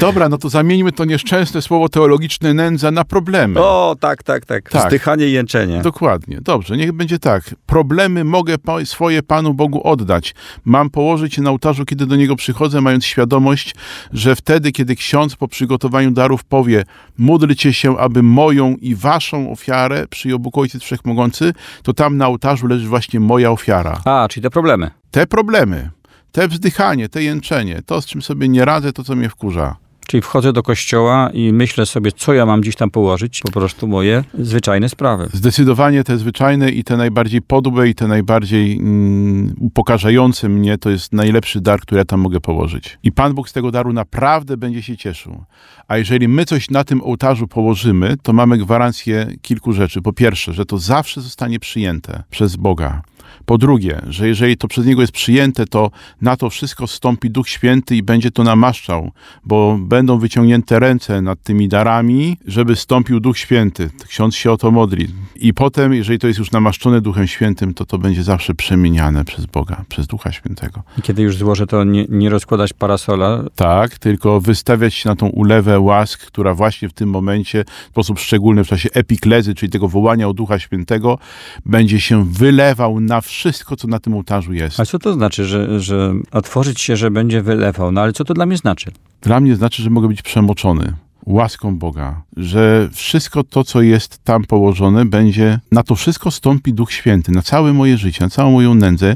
Dobra, 0.00 0.28
no 0.28 0.38
to 0.38 0.48
zamieńmy 0.48 0.92
to 0.92 1.04
nieszczęsne 1.04 1.62
słowo 1.62 1.88
teologiczne 1.88 2.54
nędza 2.54 2.90
na 2.90 3.04
problemy. 3.04 3.60
O, 3.60 3.96
tak, 4.00 4.22
tak, 4.22 4.46
tak. 4.46 4.70
Tak. 4.70 4.84
Wzdychanie 4.84 5.28
i 5.28 5.32
jęczenie. 5.32 5.82
Dokładnie. 5.82 6.38
Dobrze, 6.40 6.76
niech 6.76 6.92
będzie 6.92 7.18
tak. 7.18 7.54
Problemy 7.66 8.24
mogę 8.24 8.56
swoje 8.84 9.22
Panu 9.22 9.54
Bogu 9.54 9.80
oddać. 9.84 10.34
Mam 10.64 10.90
położyć 10.90 11.36
je 11.36 11.42
na 11.42 11.50
ołtarzu, 11.50 11.84
kiedy 11.84 12.06
do 12.06 12.16
Niego 12.16 12.36
przychodzę, 12.36 12.80
mając 12.80 13.04
świadomość, 13.04 13.74
że 14.12 14.36
wtedy, 14.36 14.72
kiedy 14.72 14.96
ksiądz 14.96 15.36
po 15.36 15.48
przygotowaniu 15.48 16.10
darów 16.10 16.44
powie 16.44 16.84
módlcie 17.18 17.72
się, 17.72 17.98
aby 17.98 18.22
moją 18.22 18.76
i 18.80 18.94
waszą 18.94 19.52
ofiarę 19.52 20.06
przyjął 20.10 20.38
Bóg 20.38 20.58
Ojciec 20.58 20.82
Wszechmogący, 20.82 21.52
to 21.82 21.92
tam 21.92 22.16
na 22.16 22.28
ołtarzu 22.28 22.66
leży 22.66 22.88
właśnie 22.88 23.20
moja 23.20 23.50
ofiara. 23.50 24.00
A, 24.04 24.28
czyli 24.30 24.42
te 24.42 24.50
problemy. 24.50 24.90
Te 25.10 25.26
problemy, 25.26 25.90
te 26.36 26.48
wzdychanie, 26.48 27.08
te 27.08 27.22
jęczenie, 27.22 27.82
to 27.86 28.00
z 28.00 28.06
czym 28.06 28.22
sobie 28.22 28.48
nie 28.48 28.64
radzę, 28.64 28.92
to 28.92 29.04
co 29.04 29.16
mnie 29.16 29.28
wkurza. 29.28 29.76
Czyli 30.06 30.22
wchodzę 30.22 30.52
do 30.52 30.62
kościoła 30.62 31.30
i 31.32 31.52
myślę 31.52 31.86
sobie, 31.86 32.12
co 32.12 32.34
ja 32.34 32.46
mam 32.46 32.60
gdzieś 32.60 32.76
tam 32.76 32.90
położyć, 32.90 33.40
po 33.40 33.52
prostu 33.52 33.88
moje 33.88 34.24
zwyczajne 34.38 34.88
sprawy. 34.88 35.28
Zdecydowanie 35.32 36.04
te 36.04 36.18
zwyczajne 36.18 36.70
i 36.70 36.84
te 36.84 36.96
najbardziej 36.96 37.42
podłe 37.42 37.88
i 37.88 37.94
te 37.94 38.08
najbardziej 38.08 38.78
mm, 38.78 39.54
upokarzające 39.60 40.48
mnie 40.48 40.78
to 40.78 40.90
jest 40.90 41.12
najlepszy 41.12 41.60
dar, 41.60 41.80
który 41.80 41.98
ja 41.98 42.04
tam 42.04 42.20
mogę 42.20 42.40
położyć. 42.40 42.98
I 43.02 43.12
Pan 43.12 43.34
Bóg 43.34 43.48
z 43.48 43.52
tego 43.52 43.70
daru 43.70 43.92
naprawdę 43.92 44.56
będzie 44.56 44.82
się 44.82 44.96
cieszył. 44.96 45.44
A 45.88 45.96
jeżeli 45.96 46.28
my 46.28 46.44
coś 46.44 46.70
na 46.70 46.84
tym 46.84 47.02
ołtarzu 47.02 47.48
położymy, 47.48 48.16
to 48.22 48.32
mamy 48.32 48.58
gwarancję 48.58 49.26
kilku 49.42 49.72
rzeczy. 49.72 50.02
Po 50.02 50.12
pierwsze, 50.12 50.52
że 50.52 50.66
to 50.66 50.78
zawsze 50.78 51.20
zostanie 51.20 51.60
przyjęte 51.60 52.22
przez 52.30 52.56
Boga. 52.56 53.02
Po 53.44 53.58
drugie, 53.58 54.00
że 54.08 54.28
jeżeli 54.28 54.56
to 54.56 54.68
przez 54.68 54.86
Niego 54.86 55.00
jest 55.00 55.12
przyjęte, 55.12 55.66
to 55.66 55.90
na 56.20 56.36
to 56.36 56.50
wszystko 56.50 56.86
stąpi 56.86 57.30
Duch 57.30 57.48
Święty 57.48 57.96
i 57.96 58.02
będzie 58.02 58.30
to 58.30 58.44
namaszczał, 58.44 59.10
bo 59.44 59.78
będą 59.80 60.18
wyciągnięte 60.18 60.78
ręce 60.78 61.22
nad 61.22 61.42
tymi 61.42 61.68
darami, 61.68 62.36
żeby 62.46 62.76
stąpił 62.76 63.20
Duch 63.20 63.38
Święty. 63.38 63.90
Ksiądz 64.08 64.34
się 64.34 64.52
o 64.52 64.56
to 64.56 64.70
modli. 64.70 65.08
I 65.36 65.54
potem, 65.54 65.94
jeżeli 65.94 66.18
to 66.18 66.26
jest 66.26 66.38
już 66.38 66.50
namaszczone 66.50 67.00
Duchem 67.00 67.26
Świętym, 67.26 67.74
to 67.74 67.86
to 67.86 67.98
będzie 67.98 68.22
zawsze 68.22 68.54
przemieniane 68.54 69.24
przez 69.24 69.46
Boga, 69.46 69.84
przez 69.88 70.06
Ducha 70.06 70.32
Świętego. 70.32 70.82
I 70.98 71.02
kiedy 71.02 71.22
już 71.22 71.36
złożę, 71.36 71.66
to 71.66 71.84
nie, 71.84 72.06
nie 72.08 72.30
rozkładać 72.30 72.72
parasola, 72.72 73.44
Tak, 73.56 73.98
tylko 73.98 74.40
wystawiać 74.40 74.94
się 74.94 75.08
na 75.08 75.16
tą 75.16 75.26
ulewę 75.26 75.80
łask, 75.80 76.26
która 76.26 76.54
właśnie 76.54 76.88
w 76.88 76.92
tym 76.92 77.10
momencie, 77.10 77.64
w 77.64 77.88
sposób 77.88 78.18
szczególny 78.18 78.64
w 78.64 78.68
czasie 78.68 78.88
epiklezy, 78.92 79.54
czyli 79.54 79.72
tego 79.72 79.88
wołania 79.88 80.28
o 80.28 80.32
Ducha 80.32 80.58
Świętego, 80.58 81.18
będzie 81.66 82.00
się 82.00 82.24
wylewał 82.32 83.00
na 83.00 83.15
wszystko, 83.20 83.76
co 83.76 83.88
na 83.88 83.98
tym 83.98 84.14
ołtarzu 84.14 84.52
jest. 84.52 84.80
A 84.80 84.86
co 84.86 84.98
to 84.98 85.12
znaczy, 85.12 85.44
że, 85.44 85.80
że 85.80 86.14
otworzyć 86.30 86.80
się, 86.80 86.96
że 86.96 87.10
będzie 87.10 87.42
wylewał? 87.42 87.92
No 87.92 88.00
ale 88.00 88.12
co 88.12 88.24
to 88.24 88.34
dla 88.34 88.46
mnie 88.46 88.56
znaczy? 88.56 88.90
Dla 89.22 89.40
mnie 89.40 89.56
znaczy, 89.56 89.82
że 89.82 89.90
mogę 89.90 90.08
być 90.08 90.22
przemoczony 90.22 90.92
łaską 91.26 91.78
Boga, 91.78 92.22
że 92.36 92.88
wszystko 92.92 93.44
to, 93.44 93.64
co 93.64 93.82
jest 93.82 94.24
tam 94.24 94.44
położone, 94.44 95.04
będzie, 95.04 95.60
na 95.72 95.82
to 95.82 95.94
wszystko 95.94 96.30
stąpi 96.30 96.72
Duch 96.72 96.92
Święty, 96.92 97.32
na 97.32 97.42
całe 97.42 97.72
moje 97.72 97.98
życie, 97.98 98.24
na 98.24 98.30
całą 98.30 98.50
moją 98.50 98.74
nędzę 98.74 99.14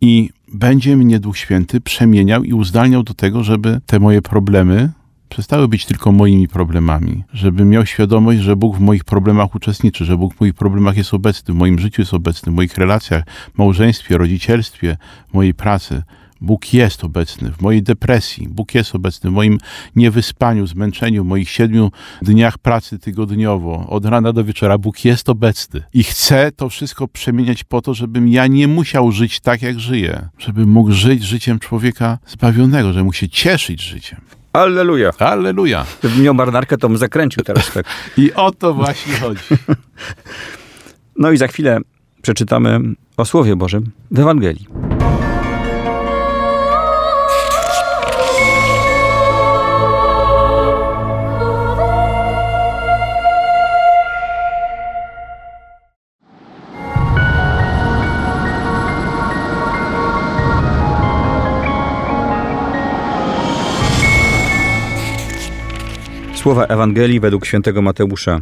i 0.00 0.30
będzie 0.54 0.96
mnie 0.96 1.18
Duch 1.18 1.38
Święty 1.38 1.80
przemieniał 1.80 2.44
i 2.44 2.52
uzdalniał 2.52 3.02
do 3.02 3.14
tego, 3.14 3.44
żeby 3.44 3.80
te 3.86 4.00
moje 4.00 4.22
problemy 4.22 4.90
przestały 5.32 5.68
być 5.68 5.86
tylko 5.86 6.12
moimi 6.12 6.48
problemami, 6.48 7.24
żebym 7.32 7.70
miał 7.70 7.86
świadomość, 7.86 8.40
że 8.40 8.56
Bóg 8.56 8.76
w 8.76 8.80
moich 8.80 9.04
problemach 9.04 9.54
uczestniczy, 9.54 10.04
że 10.04 10.16
Bóg 10.16 10.34
w 10.34 10.40
moich 10.40 10.54
problemach 10.54 10.96
jest 10.96 11.14
obecny, 11.14 11.54
w 11.54 11.56
moim 11.56 11.78
życiu 11.78 12.02
jest 12.02 12.14
obecny, 12.14 12.52
w 12.52 12.54
moich 12.54 12.78
relacjach, 12.78 13.24
małżeństwie, 13.58 14.18
rodzicielstwie, 14.18 14.96
mojej 15.32 15.54
pracy. 15.54 16.02
Bóg 16.40 16.74
jest 16.74 17.04
obecny 17.04 17.52
w 17.52 17.60
mojej 17.60 17.82
depresji, 17.82 18.48
Bóg 18.48 18.74
jest 18.74 18.94
obecny 18.94 19.30
w 19.30 19.32
moim 19.32 19.58
niewyspaniu, 19.96 20.66
zmęczeniu, 20.66 21.24
w 21.24 21.26
moich 21.26 21.50
siedmiu 21.50 21.90
dniach 22.22 22.58
pracy 22.58 22.98
tygodniowo, 22.98 23.86
od 23.88 24.04
rana 24.04 24.32
do 24.32 24.44
wieczora. 24.44 24.78
Bóg 24.78 25.04
jest 25.04 25.28
obecny 25.28 25.82
i 25.94 26.04
chce 26.04 26.52
to 26.56 26.68
wszystko 26.68 27.08
przemieniać 27.08 27.64
po 27.64 27.82
to, 27.82 27.94
żebym 27.94 28.28
ja 28.28 28.46
nie 28.46 28.68
musiał 28.68 29.12
żyć 29.12 29.40
tak, 29.40 29.62
jak 29.62 29.80
żyję, 29.80 30.28
żebym 30.38 30.68
mógł 30.68 30.92
żyć 30.92 31.22
życiem 31.22 31.58
człowieka 31.58 32.18
zbawionego, 32.26 32.92
żebym 32.92 33.04
mógł 33.04 33.16
się 33.16 33.28
cieszyć 33.28 33.82
życiem. 33.82 34.20
Alleluja! 34.52 35.12
Halleluja! 35.12 35.86
Gdybym 36.00 36.22
miał 36.22 36.34
marynarkę, 36.34 36.78
to 36.78 36.88
bym 36.88 36.98
zakręcił 36.98 37.42
teraz 37.42 37.72
tak. 37.72 37.86
I 38.16 38.32
o 38.32 38.50
to 38.50 38.74
właśnie 38.74 39.16
chodzi. 39.16 39.40
No 41.16 41.30
i 41.30 41.36
za 41.36 41.48
chwilę 41.48 41.78
przeczytamy 42.22 42.80
o 43.16 43.24
Słowie 43.24 43.56
Bożym 43.56 43.90
w 44.10 44.18
Ewangelii. 44.18 44.66
Słowa 66.42 66.66
Ewangelii 66.66 67.20
według 67.20 67.46
świętego 67.46 67.82
Mateusza, 67.82 68.40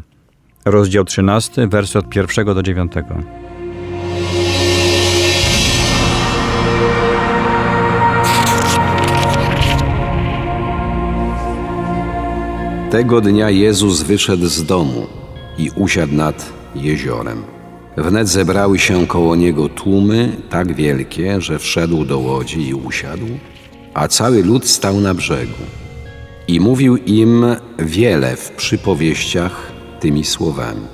rozdział 0.64 1.04
13, 1.04 1.68
wersy 1.68 1.98
od 1.98 2.16
1 2.16 2.44
do 2.46 2.62
9. 2.62 2.92
Tego 12.90 13.20
dnia 13.20 13.50
Jezus 13.50 14.02
wyszedł 14.02 14.46
z 14.46 14.64
domu 14.64 15.06
i 15.58 15.70
usiadł 15.76 16.14
nad 16.14 16.52
jeziorem. 16.74 17.42
Wnet 17.96 18.28
zebrały 18.28 18.78
się 18.78 19.06
koło 19.06 19.36
niego 19.36 19.68
tłumy 19.68 20.36
tak 20.50 20.72
wielkie, 20.74 21.40
że 21.40 21.58
wszedł 21.58 22.04
do 22.04 22.18
łodzi 22.18 22.68
i 22.68 22.74
usiadł, 22.74 23.26
a 23.94 24.08
cały 24.08 24.42
lud 24.42 24.68
stał 24.68 25.00
na 25.00 25.14
brzegu. 25.14 25.79
I 26.50 26.60
mówił 26.60 26.96
im 26.96 27.46
wiele 27.78 28.36
w 28.36 28.50
przypowieściach 28.50 29.72
tymi 30.00 30.24
słowami. 30.24 30.86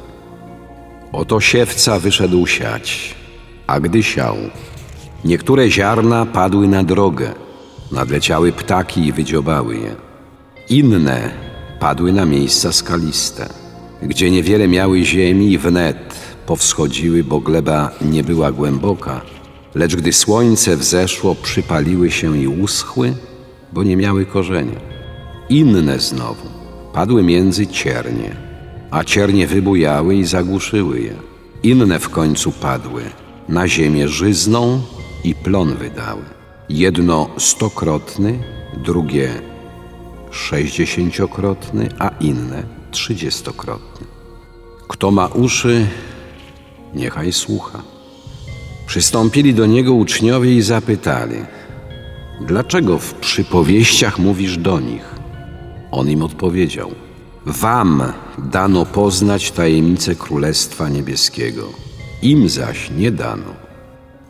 Oto 1.13 1.41
siewca 1.41 1.99
wyszedł 1.99 2.47
siać, 2.47 3.15
a 3.67 3.81
gdy 3.81 4.03
siał, 4.03 4.37
niektóre 5.25 5.71
ziarna 5.71 6.27
padły 6.27 6.69
na 6.69 6.85
drogę, 6.85 7.35
nadleciały 7.93 8.53
ptaki 8.53 9.07
i 9.07 9.13
wydziobały 9.13 9.77
je. 9.77 9.95
Inne 10.69 11.31
padły 11.81 12.13
na 12.13 12.25
miejsca 12.25 12.73
skaliste, 12.73 13.49
gdzie 14.03 14.31
niewiele 14.31 14.69
miały 14.69 15.05
ziemi 15.05 15.53
i 15.53 15.59
wnet 15.59 16.15
powschodziły, 16.47 17.25
bo 17.25 17.41
gleba 17.41 17.91
nie 18.01 18.25
była 18.25 18.53
głęboka, 18.53 19.21
lecz 19.75 19.97
gdy 19.97 20.13
słońce 20.13 20.77
wzeszło, 20.77 21.35
przypaliły 21.35 22.11
się 22.11 22.39
i 22.39 22.49
uschły, 22.49 23.15
bo 23.73 23.83
nie 23.83 23.97
miały 23.97 24.27
korzenia. 24.27 24.96
Inne 25.49 25.99
znowu 26.01 26.49
padły 26.93 27.23
między 27.23 27.67
ciernie, 27.67 28.37
a 28.91 29.05
ciernie 29.05 29.47
wybujały 29.47 30.15
i 30.15 30.25
zagłuszyły 30.25 31.01
je. 31.01 31.15
Inne 31.63 31.99
w 31.99 32.09
końcu 32.09 32.53
padły 32.53 33.03
na 33.49 33.69
ziemię 33.69 34.09
żyzną 34.09 34.81
i 35.25 35.35
plon 35.35 35.75
wydały. 35.75 36.23
Jedno 36.69 37.29
stokrotny, 37.39 38.39
drugie 38.85 39.31
sześćdziesięciokrotny, 40.31 41.89
a 41.99 42.09
inne 42.21 42.63
trzydziestokrotny. 42.91 44.07
Kto 44.89 45.11
ma 45.11 45.27
uszy, 45.27 45.87
niechaj 46.95 47.33
słucha. 47.33 47.83
Przystąpili 48.87 49.55
do 49.55 49.67
niego 49.67 49.95
uczniowie 49.95 50.55
i 50.55 50.63
zapytali: 50.63 51.37
Dlaczego 52.41 52.99
w 52.99 53.15
przypowieściach 53.15 54.19
mówisz 54.19 54.59
do 54.59 54.81
nich? 54.81 55.16
On 55.97 56.11
im 56.11 56.23
odpowiedział: 56.23 56.91
Wam 57.47 58.03
dano 58.39 58.87
poznać 58.87 59.51
tajemnicę 59.51 60.15
Królestwa 60.15 60.89
Niebieskiego, 60.89 61.69
im 62.23 62.49
zaś 62.49 62.91
nie 62.91 63.11
dano. 63.11 63.53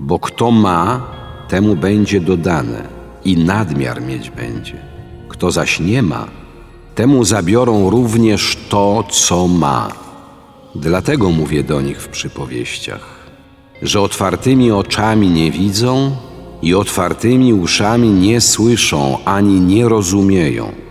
Bo 0.01 0.19
kto 0.19 0.51
ma, 0.51 1.11
temu 1.49 1.77
będzie 1.77 2.21
dodane 2.21 2.83
i 3.25 3.37
nadmiar 3.37 4.03
mieć 4.03 4.31
będzie. 4.31 4.79
Kto 5.29 5.51
zaś 5.51 5.81
nie 5.81 6.03
ma, 6.03 6.27
temu 6.95 7.25
zabiorą 7.25 7.91
również 7.91 8.59
to, 8.69 9.05
co 9.11 9.49
ma. 9.49 9.89
Dlatego 10.75 11.31
mówię 11.31 11.63
do 11.63 11.81
nich 11.81 12.03
w 12.03 12.09
przypowieściach, 12.09 13.07
że 13.83 14.01
otwartymi 14.01 14.73
oczami 14.73 15.29
nie 15.29 15.51
widzą 15.51 16.17
i 16.63 16.75
otwartymi 16.75 17.55
uszami 17.55 18.09
nie 18.09 18.41
słyszą 18.41 19.19
ani 19.25 19.61
nie 19.61 19.89
rozumieją. 19.89 20.86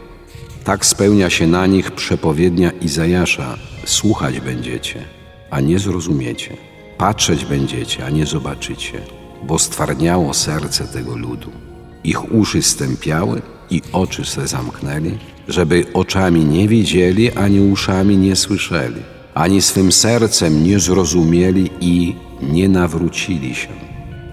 Tak 0.66 0.86
spełnia 0.86 1.30
się 1.30 1.48
na 1.48 1.66
nich 1.66 1.92
przepowiednia 1.92 2.72
Izajasza: 2.72 3.58
Słuchać 3.86 4.40
będziecie, 4.40 5.06
a 5.50 5.60
nie 5.60 5.80
zrozumiecie. 5.80 6.58
Patrzeć 6.98 7.46
będziecie, 7.46 8.06
a 8.06 8.10
nie 8.10 8.26
zobaczycie, 8.26 9.02
bo 9.44 9.60
stwardniało 9.60 10.34
serce 10.34 10.88
tego 10.88 11.18
ludu. 11.18 11.52
Ich 12.04 12.34
uszy 12.34 12.62
stępiały 12.62 13.42
i 13.70 13.82
oczy 13.92 14.26
se 14.26 14.48
zamknęli, 14.48 15.18
żeby 15.48 15.86
oczami 15.94 16.46
nie 16.46 16.68
widzieli, 16.68 17.32
ani 17.32 17.60
uszami 17.60 18.18
nie 18.18 18.36
słyszeli, 18.36 19.02
ani 19.34 19.62
swym 19.62 19.92
sercem 19.92 20.64
nie 20.64 20.80
zrozumieli 20.80 21.70
i 21.82 22.16
nie 22.42 22.70
nawrócili 22.70 23.56
się, 23.56 23.70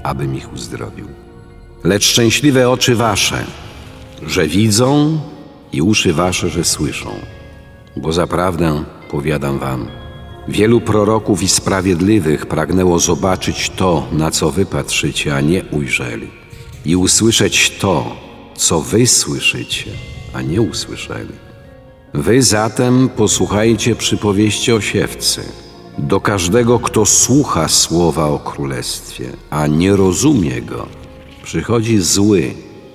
abym 0.02 0.36
ich 0.36 0.52
uzdrowił. 0.52 1.06
Lecz 1.84 2.04
szczęśliwe 2.04 2.70
oczy 2.70 2.96
wasze, 2.96 3.44
że 4.26 4.46
widzą 4.46 5.18
i 5.72 5.82
uszy 5.82 6.12
wasze, 6.12 6.48
że 6.48 6.64
słyszą. 6.64 7.10
Bo 7.96 8.12
zaprawdę, 8.12 8.84
powiadam 9.10 9.58
wam, 9.58 9.88
wielu 10.48 10.80
proroków 10.80 11.42
i 11.42 11.48
sprawiedliwych 11.48 12.46
pragnęło 12.46 12.98
zobaczyć 12.98 13.70
to, 13.70 14.06
na 14.12 14.30
co 14.30 14.50
wy 14.50 14.66
patrzycie, 14.66 15.36
a 15.36 15.40
nie 15.40 15.64
ujrzeli, 15.64 16.30
i 16.84 16.96
usłyszeć 16.96 17.70
to, 17.70 18.16
co 18.54 18.80
wy 18.80 19.06
słyszycie, 19.06 19.90
a 20.32 20.42
nie 20.42 20.60
usłyszeli. 20.60 21.34
Wy 22.14 22.42
zatem 22.42 23.08
posłuchajcie 23.08 23.96
przypowieści 23.96 24.72
o 24.72 24.80
siewcy. 24.80 25.42
Do 25.98 26.20
każdego, 26.20 26.78
kto 26.78 27.06
słucha 27.06 27.68
słowa 27.68 28.28
o 28.28 28.38
królestwie, 28.38 29.24
a 29.50 29.66
nie 29.66 29.96
rozumie 29.96 30.62
go, 30.62 30.86
przychodzi 31.42 31.98
zły 31.98 32.54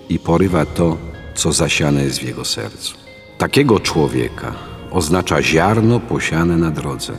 i 0.10 0.20
porywa 0.20 0.66
to, 0.66 0.98
co 1.38 1.52
zasiane 1.52 2.04
jest 2.04 2.20
w 2.20 2.24
jego 2.24 2.46
sercu. 2.46 2.94
Takiego 3.38 3.80
człowieka 3.80 4.54
oznacza 4.92 5.42
ziarno 5.42 6.00
posiane 6.00 6.58
na 6.58 6.72
drodze. 6.72 7.14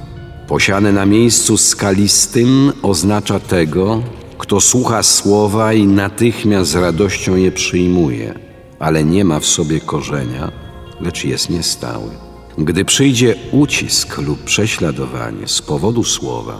Posiane 0.48 0.92
na 0.92 1.06
miejscu 1.06 1.56
skalistym 1.56 2.72
oznacza 2.82 3.40
tego, 3.40 4.02
kto 4.38 4.60
słucha 4.60 5.02
słowa 5.02 5.72
i 5.72 5.86
natychmiast 5.86 6.70
z 6.70 6.74
radością 6.74 7.36
je 7.36 7.52
przyjmuje, 7.52 8.34
ale 8.78 9.04
nie 9.04 9.24
ma 9.24 9.40
w 9.40 9.46
sobie 9.46 9.80
korzenia, 9.80 10.52
lecz 11.00 11.24
jest 11.24 11.50
niestały. 11.50 12.10
Gdy 12.58 12.84
przyjdzie 12.84 13.34
ucisk 13.52 14.18
lub 14.18 14.44
prześladowanie 14.44 15.48
z 15.48 15.62
powodu 15.62 16.04
słowa, 16.04 16.58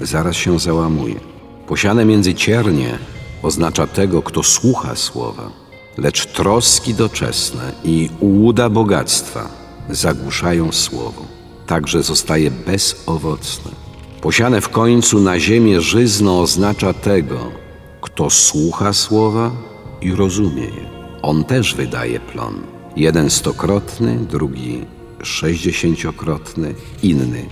zaraz 0.00 0.36
się 0.36 0.58
załamuje. 0.58 1.20
Posiane 1.66 2.04
między 2.04 2.34
ciernie 2.34 2.98
oznacza 3.42 3.86
tego, 3.86 4.22
kto 4.22 4.42
słucha 4.42 4.96
słowa, 4.96 5.61
lecz 5.98 6.26
troski 6.26 6.94
doczesne 6.94 7.72
i 7.84 8.10
ułuda 8.20 8.70
bogactwa 8.70 9.48
zagłuszają 9.90 10.72
słowo, 10.72 11.24
także 11.66 12.02
zostaje 12.02 12.50
bezowocne. 12.50 13.70
Posiane 14.20 14.60
w 14.60 14.68
końcu 14.68 15.20
na 15.20 15.40
ziemię 15.40 15.80
żyzno 15.80 16.40
oznacza 16.40 16.92
tego, 16.92 17.52
kto 18.00 18.30
słucha 18.30 18.92
słowa 18.92 19.50
i 20.00 20.14
rozumie 20.14 20.62
je. 20.62 20.90
On 21.22 21.44
też 21.44 21.74
wydaje 21.74 22.20
plon. 22.20 22.54
Jeden 22.96 23.30
stokrotny, 23.30 24.16
drugi 24.16 24.84
sześćdziesięciokrotny, 25.22 26.74
inny 27.02 27.44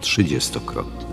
trzydziestokrotny. 0.00 1.09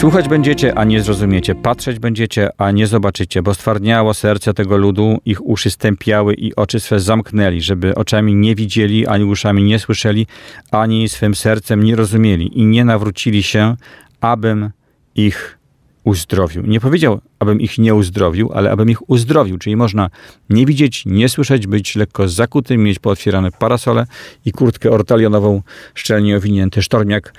Słuchać 0.00 0.28
będziecie, 0.28 0.78
a 0.78 0.84
nie 0.84 1.02
zrozumiecie, 1.02 1.54
patrzeć 1.54 1.98
będziecie, 1.98 2.50
a 2.58 2.70
nie 2.70 2.86
zobaczycie, 2.86 3.42
bo 3.42 3.54
stwardniało 3.54 4.14
serce 4.14 4.54
tego 4.54 4.76
ludu, 4.76 5.18
ich 5.24 5.46
uszy 5.46 5.70
stępiały 5.70 6.34
i 6.34 6.56
oczy 6.56 6.80
swe 6.80 7.00
zamknęli, 7.00 7.60
żeby 7.60 7.94
oczami 7.94 8.34
nie 8.34 8.54
widzieli, 8.54 9.06
ani 9.06 9.24
uszami 9.24 9.62
nie 9.62 9.78
słyszeli, 9.78 10.26
ani 10.70 11.08
swym 11.08 11.34
sercem 11.34 11.82
nie 11.82 11.96
rozumieli 11.96 12.58
i 12.58 12.66
nie 12.66 12.84
nawrócili 12.84 13.42
się, 13.42 13.76
abym 14.20 14.70
ich 15.14 15.58
uzdrowił. 16.04 16.62
Nie 16.66 16.80
powiedział, 16.80 17.20
abym 17.38 17.60
ich 17.60 17.78
nie 17.78 17.94
uzdrowił, 17.94 18.50
ale 18.54 18.70
abym 18.70 18.90
ich 18.90 19.10
uzdrowił, 19.10 19.58
czyli 19.58 19.76
można 19.76 20.10
nie 20.50 20.66
widzieć, 20.66 21.02
nie 21.06 21.28
słyszeć, 21.28 21.66
być 21.66 21.96
lekko 21.96 22.28
zakutym, 22.28 22.82
mieć 22.82 22.98
pootwierane 22.98 23.52
parasole 23.52 24.06
i 24.44 24.52
kurtkę 24.52 24.90
ortalionową, 24.90 25.62
szczelnie 25.94 26.36
owinięty 26.36 26.82
sztormiak. 26.82 27.34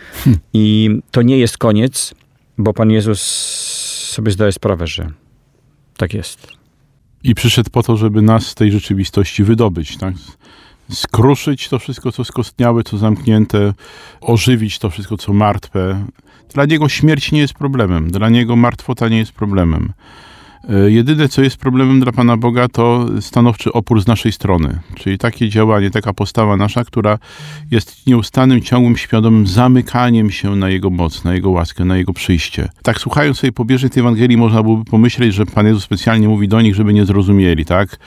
I 0.54 0.89
to 1.12 1.21
nie 1.21 1.38
jest 1.38 1.58
koniec, 1.58 2.13
bo 2.63 2.74
Pan 2.74 2.91
Jezus 2.91 3.21
sobie 4.12 4.32
zdaje 4.32 4.52
sprawę, 4.52 4.88
że 4.88 5.12
tak 5.97 6.13
jest. 6.13 6.47
I 7.24 7.36
przyszedł 7.36 7.69
po 7.69 7.84
to, 7.84 7.97
żeby 7.97 8.21
nas 8.21 8.47
z 8.47 8.56
tej 8.56 8.71
rzeczywistości 8.71 9.43
wydobyć, 9.43 9.97
tak? 9.97 10.13
Skruszyć 10.91 11.69
to 11.69 11.80
wszystko, 11.80 12.12
co 12.12 12.24
skostniałe, 12.24 12.84
co 12.84 12.97
zamknięte, 12.97 13.74
ożywić 14.21 14.80
to 14.80 14.89
wszystko, 14.89 15.17
co 15.17 15.34
martwe. 15.34 16.06
Dla 16.54 16.65
niego 16.65 16.89
śmierć 16.89 17.32
nie 17.32 17.39
jest 17.39 17.54
problemem, 17.54 18.12
dla 18.12 18.30
niego 18.30 18.56
martwota 18.56 19.10
nie 19.10 19.17
jest 19.17 19.32
problemem. 19.32 19.93
E, 20.69 20.91
Jedyne, 20.91 21.30
co 21.30 21.41
jest 21.41 21.58
problemem 21.58 22.00
dla 22.00 22.12
Pana 22.12 22.38
Boga, 22.38 22.67
to 22.67 23.06
stanowczy 23.21 23.74
opór 23.74 24.02
z 24.02 24.08
naszej 24.08 24.32
strony. 24.32 24.80
Czyli 24.95 25.17
takie 25.17 25.50
działanie, 25.50 25.91
taka 25.91 26.13
postawa 26.13 26.58
nasza, 26.58 26.84
która 26.84 27.17
jest 27.71 28.08
nieustannym, 28.08 28.62
ciągłym, 28.62 28.97
świadomym 28.97 29.47
zamykaniem 29.47 30.32
się 30.32 30.56
na 30.56 30.69
Jego 30.69 30.89
moc, 30.89 31.24
na 31.24 31.34
Jego 31.34 31.50
łaskę, 31.50 31.86
na 31.86 31.97
Jego 31.97 32.13
przyjście. 32.13 32.69
Tak 32.84 33.00
słuchając 33.00 33.38
sobie 33.38 33.52
pobieżnie 33.52 33.89
tej 33.89 34.02
Ewangelii, 34.02 34.38
można 34.38 34.63
byłoby 34.63 34.86
pomyśleć, 34.86 35.34
że 35.34 35.45
Pan 35.45 35.67
Jezus 35.67 35.84
specjalnie 35.84 36.28
mówi 36.28 36.47
do 36.47 36.62
nich, 36.62 36.76
żeby 36.76 36.93
nie 36.93 37.06
zrozumieli, 37.06 37.65
tak? 37.65 37.97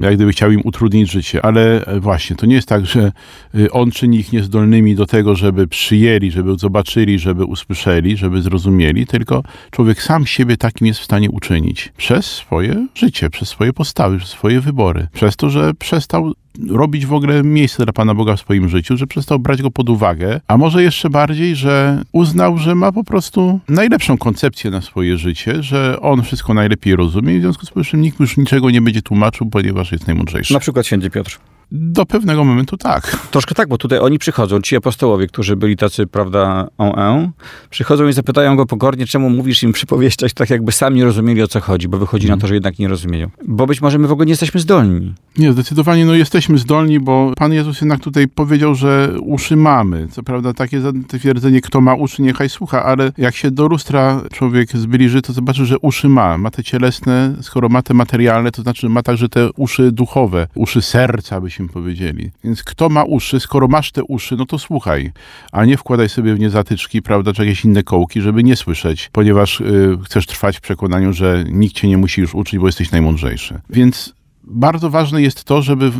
Jak 0.00 0.14
gdyby 0.14 0.32
chciał 0.32 0.50
im 0.50 0.60
utrudnić 0.64 1.10
życie. 1.10 1.44
Ale 1.44 1.84
właśnie, 2.00 2.36
to 2.36 2.46
nie 2.46 2.54
jest 2.54 2.68
tak, 2.68 2.86
że 2.86 3.12
y, 3.54 3.72
On 3.72 3.90
czyni 3.90 4.18
ich 4.18 4.32
niezdolnymi 4.32 4.94
do 4.94 5.06
tego, 5.06 5.34
żeby 5.34 5.66
przyjęli, 5.66 6.30
żeby 6.30 6.58
zobaczyli, 6.58 7.18
żeby 7.18 7.44
usłyszeli, 7.44 8.16
żeby 8.16 8.42
zrozumieli, 8.42 9.06
tylko 9.06 9.42
człowiek 9.70 10.02
sam 10.02 10.26
siebie 10.26 10.56
takim 10.56 10.86
jest 10.86 11.00
w 11.00 11.04
stanie 11.04 11.30
uczynić 11.30 11.92
przez 11.98 12.26
swoje 12.26 12.86
życie, 12.94 13.30
przez 13.30 13.48
swoje 13.48 13.72
postawy, 13.72 14.18
przez 14.18 14.30
swoje 14.30 14.60
wybory. 14.60 15.08
Przez 15.12 15.36
to, 15.36 15.50
że 15.50 15.74
przestał 15.74 16.32
robić 16.70 17.06
w 17.06 17.12
ogóle 17.12 17.42
miejsce 17.42 17.84
dla 17.84 17.92
Pana 17.92 18.14
Boga 18.14 18.36
w 18.36 18.40
swoim 18.40 18.68
życiu, 18.68 18.96
że 18.96 19.06
przestał 19.06 19.38
brać 19.38 19.62
go 19.62 19.70
pod 19.70 19.88
uwagę, 19.88 20.40
a 20.48 20.56
może 20.56 20.82
jeszcze 20.82 21.10
bardziej, 21.10 21.56
że 21.56 22.02
uznał, 22.12 22.58
że 22.58 22.74
ma 22.74 22.92
po 22.92 23.04
prostu 23.04 23.60
najlepszą 23.68 24.18
koncepcję 24.18 24.70
na 24.70 24.80
swoje 24.80 25.18
życie, 25.18 25.62
że 25.62 26.00
on 26.00 26.22
wszystko 26.22 26.54
najlepiej 26.54 26.96
rozumie 26.96 27.34
i 27.34 27.38
w 27.38 27.42
związku 27.42 27.66
z 27.66 27.70
powyższym 27.70 28.00
nikt 28.00 28.20
już 28.20 28.36
niczego 28.36 28.70
nie 28.70 28.80
będzie 28.80 29.02
tłumaczył, 29.02 29.46
ponieważ 29.46 29.92
jest 29.92 30.06
najmądrzejszy. 30.06 30.54
Na 30.54 30.60
przykład 30.60 30.86
święty 30.86 31.10
Piotr. 31.10 31.38
Do 31.72 32.06
pewnego 32.06 32.44
momentu 32.44 32.76
tak. 32.76 33.26
Troszkę 33.30 33.54
tak, 33.54 33.68
bo 33.68 33.78
tutaj 33.78 33.98
oni 33.98 34.18
przychodzą, 34.18 34.60
ci 34.60 34.76
apostołowie, 34.76 35.26
którzy 35.26 35.56
byli 35.56 35.76
tacy, 35.76 36.06
prawda, 36.06 36.68
on, 36.78 36.98
en, 36.98 37.30
przychodzą 37.70 38.08
i 38.08 38.12
zapytają 38.12 38.56
go 38.56 38.66
pokornie, 38.66 39.06
czemu 39.06 39.30
mówisz 39.30 39.62
im 39.62 39.72
przypowieściać 39.72 40.34
tak, 40.34 40.50
jakby 40.50 40.72
sami 40.72 41.04
rozumieli, 41.04 41.42
o 41.42 41.48
co 41.48 41.60
chodzi, 41.60 41.88
bo 41.88 41.98
wychodzi 41.98 42.28
na 42.28 42.36
to, 42.36 42.46
że 42.46 42.54
jednak 42.54 42.78
nie 42.78 42.88
rozumieją. 42.88 43.30
Bo 43.46 43.66
być 43.66 43.80
może 43.80 43.98
my 43.98 44.08
w 44.08 44.12
ogóle 44.12 44.26
nie 44.26 44.32
jesteśmy 44.32 44.60
zdolni. 44.60 45.14
Nie, 45.38 45.52
zdecydowanie 45.52 46.04
no 46.04 46.14
jesteśmy 46.14 46.58
zdolni, 46.58 47.00
bo 47.00 47.32
Pan 47.36 47.52
Jezus 47.52 47.80
jednak 47.80 48.00
tutaj 48.00 48.28
powiedział, 48.28 48.74
że 48.74 49.14
uszy 49.20 49.56
mamy. 49.56 50.08
Co 50.10 50.22
prawda 50.22 50.54
takie 50.54 50.80
twierdzenie, 51.08 51.60
kto 51.60 51.80
ma 51.80 51.94
uszy, 51.94 52.22
niechaj 52.22 52.48
słucha, 52.48 52.84
ale 52.84 53.12
jak 53.18 53.36
się 53.36 53.50
do 53.50 53.66
lustra 53.66 54.22
człowiek 54.32 54.76
zbliży, 54.76 55.22
to 55.22 55.32
zobaczy, 55.32 55.66
że 55.66 55.78
uszy 55.78 56.08
ma. 56.08 56.38
Ma 56.38 56.50
te 56.50 56.64
cielesne, 56.64 57.34
skoro 57.40 57.68
ma 57.68 57.82
te 57.82 57.94
materialne, 57.94 58.50
to 58.50 58.62
znaczy 58.62 58.88
ma 58.88 59.02
także 59.02 59.28
te 59.28 59.52
uszy 59.52 59.92
duchowe, 59.92 60.48
uszy 60.54 60.82
serca, 60.82 61.40
byśmy 61.62 61.74
powiedzieli. 61.74 62.30
Więc 62.44 62.62
kto 62.62 62.88
ma 62.88 63.04
uszy, 63.04 63.40
skoro 63.40 63.68
masz 63.68 63.92
te 63.92 64.04
uszy, 64.04 64.36
no 64.36 64.46
to 64.46 64.58
słuchaj, 64.58 65.12
a 65.52 65.64
nie 65.64 65.76
wkładaj 65.76 66.08
sobie 66.08 66.34
w 66.34 66.40
nie 66.40 66.50
zatyczki, 66.50 67.02
prawda, 67.02 67.32
czy 67.32 67.42
jakieś 67.42 67.64
inne 67.64 67.82
kołki, 67.82 68.20
żeby 68.20 68.44
nie 68.44 68.56
słyszeć, 68.56 69.10
ponieważ 69.12 69.60
y, 69.60 69.98
chcesz 70.04 70.26
trwać 70.26 70.56
w 70.56 70.60
przekonaniu, 70.60 71.12
że 71.12 71.44
nikt 71.48 71.74
cię 71.74 71.88
nie 71.88 71.98
musi 71.98 72.20
już 72.20 72.34
uczyć, 72.34 72.58
bo 72.58 72.66
jesteś 72.66 72.90
najmądrzejszy. 72.90 73.60
Więc 73.70 74.17
bardzo 74.50 74.90
ważne 74.90 75.22
jest 75.22 75.44
to, 75.44 75.62
żeby 75.62 75.92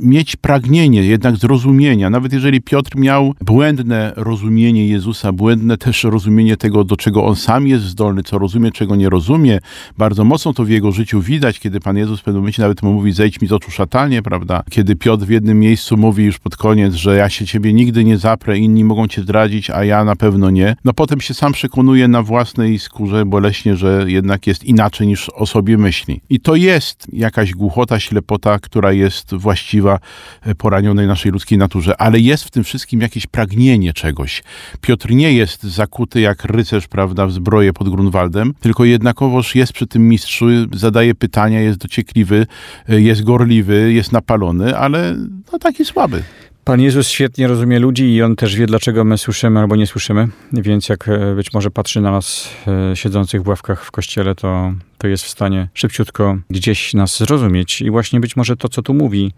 mieć 0.00 0.36
pragnienie 0.36 1.02
jednak 1.02 1.36
zrozumienia. 1.36 2.10
Nawet 2.10 2.32
jeżeli 2.32 2.60
Piotr 2.60 2.96
miał 2.96 3.34
błędne 3.40 4.12
rozumienie 4.16 4.88
Jezusa, 4.88 5.32
błędne 5.32 5.76
też 5.76 6.04
rozumienie 6.04 6.56
tego, 6.56 6.84
do 6.84 6.96
czego 6.96 7.24
on 7.24 7.36
sam 7.36 7.66
jest 7.66 7.84
zdolny, 7.84 8.22
co 8.22 8.38
rozumie, 8.38 8.72
czego 8.72 8.96
nie 8.96 9.08
rozumie, 9.08 9.58
bardzo 9.98 10.24
mocno 10.24 10.52
to 10.52 10.64
w 10.64 10.68
jego 10.68 10.92
życiu 10.92 11.20
widać, 11.20 11.60
kiedy 11.60 11.80
Pan 11.80 11.96
Jezus 11.96 12.20
w 12.20 12.22
pewnym 12.22 12.42
momencie 12.42 12.62
nawet 12.62 12.82
mu 12.82 12.92
mówi, 12.92 13.12
zejdź 13.12 13.40
mi 13.40 13.48
z 13.48 13.52
oczu 13.52 13.70
szatanie, 13.70 14.22
prawda? 14.22 14.62
Kiedy 14.70 14.96
Piotr 14.96 15.24
w 15.24 15.30
jednym 15.30 15.60
miejscu 15.60 15.96
mówi 15.96 16.24
już 16.24 16.38
pod 16.38 16.56
koniec, 16.56 16.94
że 16.94 17.16
ja 17.16 17.28
się 17.28 17.46
ciebie 17.46 17.72
nigdy 17.72 18.04
nie 18.04 18.18
zaprę, 18.18 18.58
inni 18.58 18.84
mogą 18.84 19.08
cię 19.08 19.22
zdradzić, 19.22 19.70
a 19.70 19.84
ja 19.84 20.04
na 20.04 20.16
pewno 20.16 20.50
nie. 20.50 20.76
No 20.84 20.92
potem 20.92 21.20
się 21.20 21.34
sam 21.34 21.52
przekonuje 21.52 22.08
na 22.08 22.22
własnej 22.22 22.78
skórze 22.78 23.26
boleśnie, 23.26 23.76
że 23.76 24.04
jednak 24.06 24.46
jest 24.46 24.64
inaczej 24.64 25.06
niż 25.06 25.28
o 25.28 25.46
sobie 25.46 25.78
myśli. 25.78 26.20
I 26.30 26.40
to 26.40 26.54
jest 26.54 27.06
jakaś 27.12 27.52
głuchota, 27.52 27.91
ślepota, 28.00 28.58
która 28.58 28.92
jest 28.92 29.34
właściwa 29.34 29.98
e, 30.42 30.54
poranionej 30.54 31.06
naszej 31.06 31.32
ludzkiej 31.32 31.58
naturze, 31.58 32.00
ale 32.00 32.20
jest 32.20 32.44
w 32.44 32.50
tym 32.50 32.64
wszystkim 32.64 33.00
jakieś 33.00 33.26
pragnienie 33.26 33.92
czegoś. 33.92 34.42
Piotr 34.80 35.10
nie 35.10 35.32
jest 35.32 35.62
zakuty 35.62 36.20
jak 36.20 36.44
rycerz, 36.44 36.88
prawda, 36.88 37.26
w 37.26 37.32
zbroję 37.32 37.72
pod 37.72 37.88
Grunwaldem, 37.88 38.54
tylko 38.60 38.84
jednakowoż 38.84 39.54
jest 39.54 39.72
przy 39.72 39.86
tym 39.86 40.08
mistrzu, 40.08 40.46
zadaje 40.72 41.14
pytania, 41.14 41.60
jest 41.60 41.78
dociekliwy, 41.78 42.46
e, 42.88 43.00
jest 43.00 43.22
gorliwy, 43.22 43.92
jest 43.92 44.12
napalony, 44.12 44.78
ale 44.78 45.16
no 45.52 45.58
taki 45.58 45.84
słaby. 45.84 46.22
Pan 46.64 46.80
Jezus 46.80 47.08
świetnie 47.08 47.48
rozumie 47.48 47.78
ludzi 47.78 48.14
i 48.14 48.22
on 48.22 48.36
też 48.36 48.56
wie, 48.56 48.66
dlaczego 48.66 49.04
my 49.04 49.18
słyszymy 49.18 49.60
albo 49.60 49.76
nie 49.76 49.86
słyszymy. 49.86 50.28
Więc 50.52 50.88
jak 50.88 51.08
e, 51.08 51.34
być 51.34 51.52
może 51.52 51.70
patrzy 51.70 52.00
na 52.00 52.10
nas 52.10 52.48
e, 52.92 52.96
siedzących 52.96 53.42
w 53.42 53.48
ławkach 53.48 53.84
w 53.84 53.90
kościele, 53.90 54.34
to, 54.34 54.72
to 54.98 55.08
jest 55.08 55.24
w 55.24 55.28
stanie 55.28 55.68
szybciutko 55.74 56.38
gdzieś 56.50 56.94
nas 56.94 57.18
zrozumieć. 57.18 57.80
I 57.80 57.90
właśnie 57.90 58.20
być 58.20 58.36
może 58.36 58.56
to, 58.56 58.68
co 58.68 58.82
tu 58.82 58.94
mówi, 58.94 59.32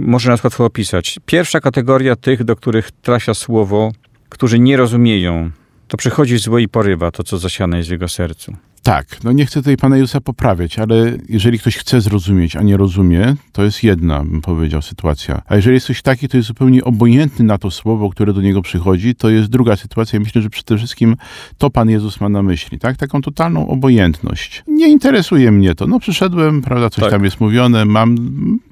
może 0.00 0.30
nas 0.30 0.44
łatwo 0.44 0.64
opisać. 0.64 1.18
Pierwsza 1.26 1.60
kategoria 1.60 2.16
tych, 2.16 2.44
do 2.44 2.56
których 2.56 2.90
trafia 2.90 3.34
słowo, 3.34 3.92
którzy 4.28 4.58
nie 4.58 4.76
rozumieją, 4.76 5.50
to 5.88 5.96
przychodzi 5.96 6.38
złe 6.38 6.62
i 6.62 6.68
porywa 6.68 7.10
to, 7.10 7.22
co 7.22 7.38
zasiane 7.38 7.76
jest 7.76 7.88
w 7.88 7.92
jego 7.92 8.08
sercu. 8.08 8.56
Tak, 8.82 9.24
no 9.24 9.32
nie 9.32 9.46
chcę 9.46 9.60
tutaj 9.60 9.76
Pana 9.76 9.96
Jezusa 9.96 10.20
poprawiać, 10.20 10.78
ale 10.78 11.12
jeżeli 11.28 11.58
ktoś 11.58 11.76
chce 11.76 12.00
zrozumieć, 12.00 12.56
a 12.56 12.62
nie 12.62 12.76
rozumie, 12.76 13.34
to 13.52 13.64
jest 13.64 13.82
jedna, 13.82 14.24
bym 14.24 14.40
powiedział, 14.40 14.82
sytuacja. 14.82 15.42
A 15.46 15.56
jeżeli 15.56 15.74
jest 15.74 15.86
ktoś 15.86 16.02
taki, 16.02 16.28
to 16.28 16.36
jest 16.36 16.46
zupełnie 16.48 16.84
obojętny 16.84 17.44
na 17.44 17.58
to 17.58 17.70
słowo, 17.70 18.10
które 18.10 18.32
do 18.32 18.42
niego 18.42 18.62
przychodzi, 18.62 19.14
to 19.14 19.30
jest 19.30 19.48
druga 19.48 19.76
sytuacja. 19.76 20.20
Myślę, 20.20 20.42
że 20.42 20.50
przede 20.50 20.78
wszystkim 20.78 21.16
to 21.58 21.70
Pan 21.70 21.90
Jezus 21.90 22.20
ma 22.20 22.28
na 22.28 22.42
myśli, 22.42 22.78
tak? 22.78 22.96
Taką 22.96 23.22
totalną 23.22 23.68
obojętność. 23.68 24.62
Nie 24.66 24.88
interesuje 24.88 25.52
mnie 25.52 25.74
to. 25.74 25.86
No 25.86 26.00
przyszedłem, 26.00 26.62
prawda, 26.62 26.90
coś 26.90 27.02
Tak. 27.02 27.10
tam 27.10 27.24
jest 27.24 27.40
mówione, 27.40 27.84
mam 27.84 28.16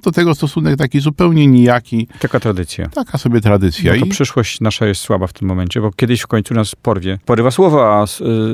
do 0.03 0.11
tego 0.11 0.35
stosunek 0.35 0.77
taki 0.77 0.99
zupełnie 0.99 1.47
nijaki. 1.47 2.07
Taka 2.19 2.39
tradycja. 2.39 2.89
Taka 2.89 3.17
sobie 3.17 3.41
tradycja. 3.41 3.93
No 3.93 3.99
to 3.99 4.05
I 4.05 4.09
przyszłość 4.09 4.61
nasza 4.61 4.87
jest 4.87 5.01
słaba 5.01 5.27
w 5.27 5.33
tym 5.33 5.47
momencie, 5.47 5.81
bo 5.81 5.91
kiedyś 5.91 6.21
w 6.21 6.27
końcu 6.27 6.53
nas 6.53 6.75
porwie. 6.75 7.19
Porywa 7.25 7.51
słowo, 7.51 8.01
a, 8.01 8.05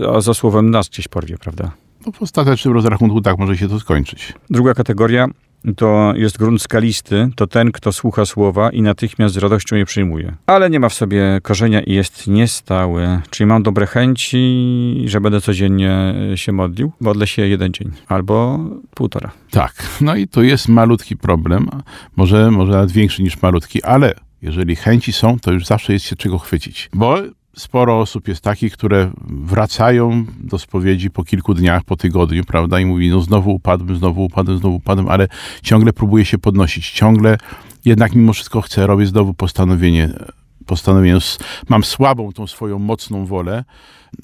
y, 0.04 0.10
a 0.10 0.22
za 0.22 0.34
słowem 0.34 0.72
nas 0.72 0.90
gdzieś 0.90 1.08
porwie, 1.08 1.38
prawda? 1.38 1.53
No, 2.06 2.12
w 2.12 2.22
ostatecznym 2.22 2.74
rozrachunku 2.74 3.22
tak 3.22 3.38
może 3.38 3.58
się 3.58 3.68
to 3.70 3.80
skończyć. 3.80 4.34
Druga 4.50 4.74
kategoria 4.74 5.28
to 5.76 6.14
jest 6.16 6.38
grunt 6.38 6.62
skalisty, 6.62 7.30
to 7.36 7.48
ten, 7.48 7.72
kto 7.72 7.94
słucha 7.94 8.26
słowa 8.26 8.70
i 8.70 8.82
natychmiast 8.82 9.36
z 9.36 9.38
radością 9.38 9.76
je 9.76 9.86
przyjmuje. 9.86 10.36
Ale 10.46 10.70
nie 10.70 10.80
ma 10.80 10.90
w 10.90 10.94
sobie 10.94 11.40
korzenia 11.44 11.82
i 11.82 11.94
jest 11.94 12.28
niestały. 12.28 13.22
Czyli 13.30 13.48
mam 13.48 13.64
dobre 13.64 13.86
chęci, 13.86 15.04
że 15.06 15.22
będę 15.22 15.42
codziennie 15.42 16.16
się 16.36 16.52
modlił. 16.52 16.92
Modlę 17.00 17.28
się 17.28 17.48
jeden 17.48 17.74
dzień 17.74 17.92
albo 18.08 18.60
półtora. 18.96 19.32
Tak, 19.52 19.74
no 20.02 20.16
i 20.16 20.28
to 20.28 20.42
jest 20.42 20.68
malutki 20.68 21.18
problem, 21.18 21.70
może, 22.16 22.52
może 22.52 22.72
nawet 22.72 22.92
większy 22.92 23.24
niż 23.24 23.42
malutki, 23.42 23.84
ale 23.84 24.14
jeżeli 24.42 24.76
chęci 24.76 25.14
są, 25.14 25.40
to 25.40 25.52
już 25.52 25.66
zawsze 25.66 25.94
jest 25.94 26.06
się 26.06 26.16
czego 26.16 26.40
chwycić. 26.40 26.90
Bo 26.94 27.18
sporo 27.56 28.00
osób 28.00 28.28
jest 28.28 28.42
takich, 28.42 28.74
które 28.74 29.12
wracają 29.28 30.26
do 30.40 30.60
spowiedzi 30.60 31.12
po 31.12 31.24
kilku 31.24 31.54
dniach, 31.54 31.84
po 31.84 31.96
tygodniu, 31.96 32.44
prawda, 32.44 32.80
i 32.80 32.86
mówi, 32.86 33.10
no 33.10 33.22
znowu 33.22 33.52
upadłem, 33.52 33.98
znowu 33.98 34.26
upadłem, 34.26 34.58
znowu 34.58 34.76
upadłem, 34.76 35.10
ale 35.10 35.28
ciągle 35.62 35.94
próbuje 35.94 36.26
się 36.26 36.38
podnosić, 36.38 36.92
ciągle 36.92 37.38
jednak 37.86 38.16
mimo 38.16 38.34
wszystko 38.34 38.62
chcę, 38.62 38.88
robię 38.88 39.06
znowu 39.06 39.34
postanowienie, 39.34 40.10
postanowienie, 40.66 41.18
mam 41.70 41.84
słabą 41.84 42.32
tą 42.32 42.48
swoją 42.48 42.80
mocną 42.80 43.26
wolę, 43.26 43.64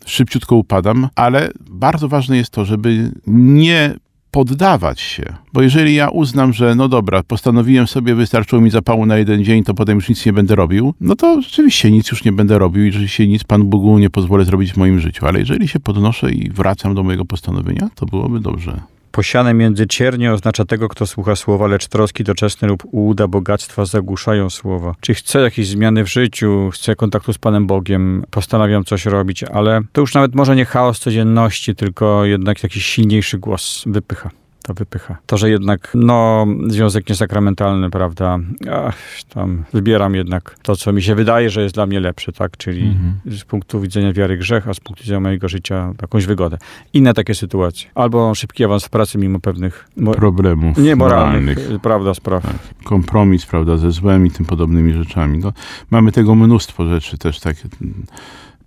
szybciutko 0.06 0.56
upadam, 0.56 1.08
ale 1.16 1.52
bardzo 1.70 2.08
ważne 2.08 2.38
jest 2.38 2.50
to, 2.50 2.66
żeby 2.66 3.12
nie 3.28 3.96
poddawać 4.32 5.02
się. 5.02 5.24
Bo 5.54 5.62
jeżeli 5.62 5.96
ja 5.96 6.10
uznam, 6.10 6.54
że 6.54 6.76
no 6.76 6.88
dobra, 6.88 7.24
postanowiłem 7.24 7.88
sobie, 7.88 8.16
wystarczyło 8.16 8.62
mi 8.62 8.70
zapału 8.70 9.06
na 9.06 9.18
jeden 9.18 9.44
dzień, 9.44 9.64
to 9.64 9.74
potem 9.74 9.96
już 9.96 10.10
nic 10.10 10.26
nie 10.26 10.34
będę 10.34 10.56
robił, 10.56 10.94
no 11.02 11.16
to 11.16 11.42
rzeczywiście 11.42 11.92
nic 11.92 12.12
już 12.12 12.24
nie 12.24 12.32
będę 12.32 12.60
robił 12.60 12.86
i 12.86 12.92
rzeczywiście 12.92 13.28
nic 13.28 13.44
Panu 13.44 13.66
Bogu 13.66 14.00
nie 14.00 14.10
pozwolę 14.10 14.46
zrobić 14.46 14.74
w 14.74 14.78
moim 14.78 15.00
życiu. 15.00 15.26
Ale 15.26 15.40
jeżeli 15.40 15.68
się 15.68 15.80
podnoszę 15.80 16.32
i 16.32 16.50
wracam 16.50 16.96
do 16.96 17.04
mojego 17.04 17.26
postanowienia, 17.26 17.90
to 17.96 18.06
byłoby 18.06 18.40
dobrze. 18.40 18.82
Posiane 19.20 19.54
między 19.54 19.88
ciernie 19.88 20.34
oznacza 20.34 20.66
tego, 20.66 20.90
kto 20.90 21.08
słucha 21.08 21.36
słowa, 21.36 21.68
lecz 21.68 21.88
troski 21.88 22.24
doczesne 22.24 22.68
lub 22.68 22.84
ułuda 22.92 23.28
bogactwa 23.28 23.86
zagłuszają 23.86 24.50
słowa. 24.50 24.96
Czyli 25.02 25.16
chcę 25.16 25.40
jakiejś 25.40 25.68
zmiany 25.68 26.04
w 26.04 26.08
życiu, 26.08 26.70
chcę 26.74 26.96
kontaktu 26.96 27.34
z 27.34 27.38
Panem 27.38 27.68
Bogiem, 27.68 28.24
postanawiam 28.32 28.84
coś 28.84 29.06
robić, 29.06 29.44
ale 29.44 29.82
to 29.92 30.02
już 30.02 30.14
nawet 30.14 30.36
może 30.36 30.56
nie 30.56 30.66
chaos 30.66 31.00
codzienności, 31.00 31.76
tylko 31.76 32.26
jednak 32.26 32.64
jakiś 32.64 32.86
silniejszy 32.86 33.38
głos 33.38 33.84
wypycha. 33.86 34.30
To 34.62 34.74
wypycha. 34.74 35.18
To, 35.26 35.38
że 35.38 35.50
jednak, 35.50 35.92
no, 35.96 36.46
związek 36.68 37.10
niesakramentalny, 37.10 37.90
prawda, 37.90 38.40
ach, 38.74 38.98
tam 39.34 39.64
wybieram 39.74 40.16
jednak 40.16 40.56
to, 40.62 40.76
co 40.76 40.94
mi 40.94 41.02
się 41.02 41.16
wydaje, 41.16 41.50
że 41.50 41.62
jest 41.64 41.76
dla 41.76 41.86
mnie 41.86 42.00
lepsze, 42.00 42.32
tak, 42.32 42.58
czyli 42.58 42.98
z 43.26 43.44
punktu 43.44 43.82
widzenia 43.82 44.14
wiary 44.14 44.38
grzech, 44.38 44.68
a 44.68 44.74
z 44.74 44.80
punktu 44.80 45.04
widzenia 45.04 45.20
mojego 45.20 45.50
życia 45.50 45.94
jakąś 46.02 46.26
wygodę. 46.26 46.58
Inne 46.94 47.14
takie 47.14 47.36
sytuacje. 47.36 47.90
Albo 47.96 48.36
szybki 48.36 48.64
awans 48.64 48.86
w 48.86 48.90
pracy 48.90 49.18
mimo 49.18 49.40
pewnych 49.40 49.90
Problemów 50.16 50.78
niemoralnych, 50.78 51.58
moralnych. 51.58 51.82
prawda, 51.82 52.14
spraw. 52.14 52.44
kompromis, 52.84 53.46
prawda, 53.46 53.78
ze 53.78 53.92
złem 53.92 54.26
i 54.26 54.32
tym 54.32 54.46
podobnymi 54.46 54.94
rzeczami. 54.94 55.38
No, 55.38 55.54
mamy 55.92 56.12
tego 56.12 56.36
mnóstwo 56.36 56.86
rzeczy 56.86 57.18
też, 57.18 57.40
takie 57.40 57.62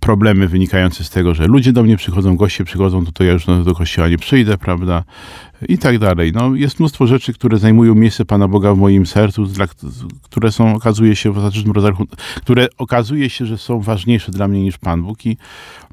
problemy 0.03 0.47
wynikające 0.47 1.03
z 1.03 1.09
tego, 1.09 1.33
że 1.33 1.47
ludzie 1.47 1.73
do 1.73 1.83
mnie 1.83 1.97
przychodzą, 1.97 2.35
goście 2.35 2.63
przychodzą, 2.63 3.05
to, 3.05 3.11
to 3.11 3.23
ja 3.23 3.31
już 3.31 3.45
do, 3.45 3.75
kościoła 3.75 4.09
nie 4.09 4.17
przyjdę, 4.17 4.57
prawda, 4.57 5.03
i 5.69 5.77
tak 5.77 5.99
dalej. 5.99 6.31
No, 6.35 6.55
jest 6.55 6.79
mnóstwo 6.79 7.07
rzeczy, 7.07 7.33
które 7.33 7.57
zajmują 7.57 7.95
miejsce 7.95 8.25
Pana 8.25 8.47
Boga 8.47 8.73
w 8.73 8.77
moim 8.77 9.05
sercu, 9.05 9.45
dla, 9.45 9.65
które 10.21 10.51
są, 10.51 10.75
okazuje 10.75 11.15
się, 11.15 11.31
w 11.31 11.37
ostatecznym 11.37 11.71
rozrachunku, 11.71 12.15
które 12.35 12.67
okazuje 12.77 13.29
się, 13.29 13.45
że 13.45 13.57
są 13.57 13.79
ważniejsze 13.79 14.31
dla 14.31 14.47
mnie 14.47 14.63
niż 14.63 14.77
Pan 14.77 15.03
Bóg 15.03 15.25
i 15.25 15.37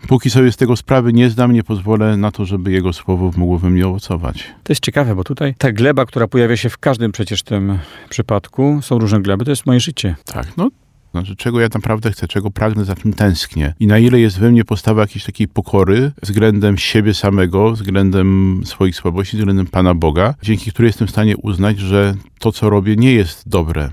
póki 0.08 0.30
sobie 0.30 0.52
z 0.52 0.56
tego 0.56 0.76
sprawy 0.76 1.12
nie 1.12 1.30
zdam, 1.30 1.52
nie 1.52 1.62
pozwolę 1.62 2.16
na 2.16 2.30
to, 2.30 2.44
żeby 2.44 2.72
Jego 2.72 2.92
Słowo 2.92 3.30
mogło 3.36 3.58
we 3.58 3.70
mnie 3.70 3.86
owocować. 3.86 4.44
To 4.62 4.72
jest 4.72 4.82
ciekawe, 4.82 5.14
bo 5.14 5.24
tutaj 5.24 5.54
ta 5.58 5.72
gleba, 5.72 6.06
która 6.06 6.28
pojawia 6.28 6.56
się 6.56 6.68
w 6.68 6.78
każdym 6.78 7.12
przecież 7.12 7.42
tym 7.42 7.78
przypadku, 8.08 8.78
są 8.82 8.98
różne 8.98 9.20
gleby, 9.20 9.44
to 9.44 9.50
jest 9.50 9.66
moje 9.66 9.80
życie. 9.80 10.16
Tak, 10.24 10.56
no. 10.56 10.70
Znaczy, 11.10 11.36
czego 11.36 11.60
ja 11.60 11.68
naprawdę 11.74 12.10
chcę, 12.10 12.28
czego 12.28 12.50
pragnę, 12.50 12.84
za 12.84 12.96
czym 12.96 13.12
tęsknię. 13.12 13.74
I 13.80 13.86
na 13.86 13.98
ile 13.98 14.20
jest 14.20 14.38
we 14.38 14.50
mnie 14.50 14.64
postawa 14.64 15.00
jakiejś 15.00 15.24
takiej 15.24 15.48
pokory 15.48 16.12
względem 16.22 16.78
siebie 16.78 17.14
samego, 17.14 17.72
względem 17.72 18.60
swoich 18.64 18.96
słabości, 18.96 19.36
względem 19.36 19.66
Pana 19.66 19.94
Boga, 19.94 20.34
dzięki 20.42 20.72
której 20.72 20.88
jestem 20.88 21.06
w 21.06 21.10
stanie 21.10 21.36
uznać, 21.36 21.78
że 21.78 22.14
to, 22.38 22.52
co 22.52 22.70
robię, 22.70 22.96
nie 22.96 23.12
jest 23.12 23.48
dobre. 23.48 23.90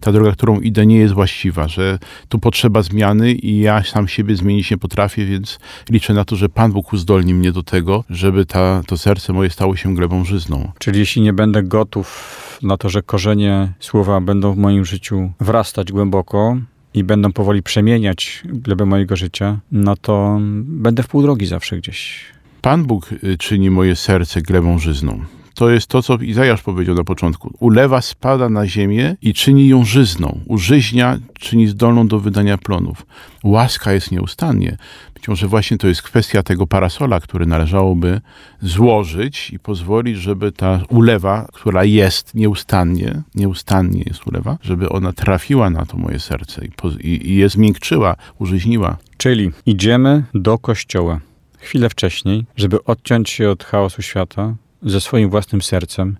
Ta 0.00 0.12
droga, 0.12 0.32
którą 0.32 0.60
idę, 0.60 0.86
nie 0.86 0.96
jest 0.96 1.14
właściwa, 1.14 1.68
że 1.68 1.98
tu 2.28 2.38
potrzeba 2.38 2.82
zmiany 2.82 3.32
i 3.32 3.58
ja 3.58 3.82
sam 3.84 4.08
siebie 4.08 4.36
zmienić 4.36 4.70
nie 4.70 4.78
potrafię, 4.78 5.26
więc 5.26 5.58
liczę 5.90 6.14
na 6.14 6.24
to, 6.24 6.36
że 6.36 6.48
Pan 6.48 6.72
Bóg 6.72 6.92
uzdolni 6.92 7.34
mnie 7.34 7.52
do 7.52 7.62
tego, 7.62 8.04
żeby 8.10 8.46
ta, 8.46 8.82
to 8.86 8.98
serce 8.98 9.32
moje 9.32 9.50
stało 9.50 9.76
się 9.76 9.94
glebą 9.94 10.24
żyzną. 10.24 10.72
Czyli 10.78 10.98
jeśli 10.98 11.22
nie 11.22 11.32
będę 11.32 11.62
gotów 11.62 12.58
na 12.62 12.76
to, 12.76 12.88
że 12.88 13.02
korzenie 13.02 13.72
słowa 13.80 14.20
będą 14.20 14.52
w 14.52 14.56
moim 14.56 14.84
życiu 14.84 15.32
wrastać 15.40 15.92
głęboko 15.92 16.56
i 16.94 17.04
będą 17.04 17.32
powoli 17.32 17.62
przemieniać 17.62 18.42
glebę 18.44 18.86
mojego 18.86 19.16
życia, 19.16 19.58
no 19.72 19.96
to 19.96 20.38
będę 20.64 21.02
w 21.02 21.08
pół 21.08 21.22
drogi 21.22 21.46
zawsze 21.46 21.76
gdzieś. 21.76 22.24
Pan 22.62 22.84
Bóg 22.84 23.12
y, 23.12 23.38
czyni 23.38 23.70
moje 23.70 23.96
serce 23.96 24.42
glebą 24.42 24.78
żyzną. 24.78 25.24
To 25.56 25.70
jest 25.70 25.86
to, 25.86 26.02
co 26.02 26.14
Izajasz 26.14 26.62
powiedział 26.62 26.94
na 26.94 27.04
początku. 27.04 27.54
Ulewa 27.60 28.00
spada 28.00 28.48
na 28.48 28.66
ziemię 28.66 29.16
i 29.22 29.34
czyni 29.34 29.68
ją 29.68 29.84
żyzną. 29.84 30.40
Użyźnia 30.46 31.18
czyni 31.38 31.66
zdolną 31.66 32.08
do 32.08 32.20
wydania 32.20 32.58
plonów. 32.58 33.06
Łaska 33.44 33.92
jest 33.92 34.12
nieustannie. 34.12 34.76
Być 35.14 35.28
może 35.28 35.48
właśnie 35.48 35.78
to 35.78 35.88
jest 35.88 36.02
kwestia 36.02 36.42
tego 36.42 36.66
parasola, 36.66 37.20
który 37.20 37.46
należałoby 37.46 38.20
złożyć 38.62 39.50
i 39.50 39.58
pozwolić, 39.58 40.16
żeby 40.16 40.52
ta 40.52 40.80
ulewa, 40.88 41.48
która 41.52 41.84
jest 41.84 42.34
nieustannie, 42.34 43.22
nieustannie 43.34 44.02
jest 44.06 44.26
ulewa, 44.26 44.58
żeby 44.62 44.88
ona 44.88 45.12
trafiła 45.12 45.70
na 45.70 45.86
to 45.86 45.96
moje 45.96 46.18
serce 46.18 46.66
i, 46.66 46.70
i, 47.00 47.30
i 47.30 47.36
je 47.36 47.48
zmiękczyła, 47.48 48.16
użyźniła. 48.38 48.96
Czyli 49.16 49.50
idziemy 49.66 50.24
do 50.34 50.58
kościoła 50.58 51.20
chwilę 51.58 51.88
wcześniej, 51.88 52.44
żeby 52.56 52.84
odciąć 52.84 53.30
się 53.30 53.50
od 53.50 53.64
chaosu 53.64 54.02
świata 54.02 54.54
ze 54.82 55.00
swoim 55.00 55.30
własnym 55.30 55.62
sercem. 55.62 56.16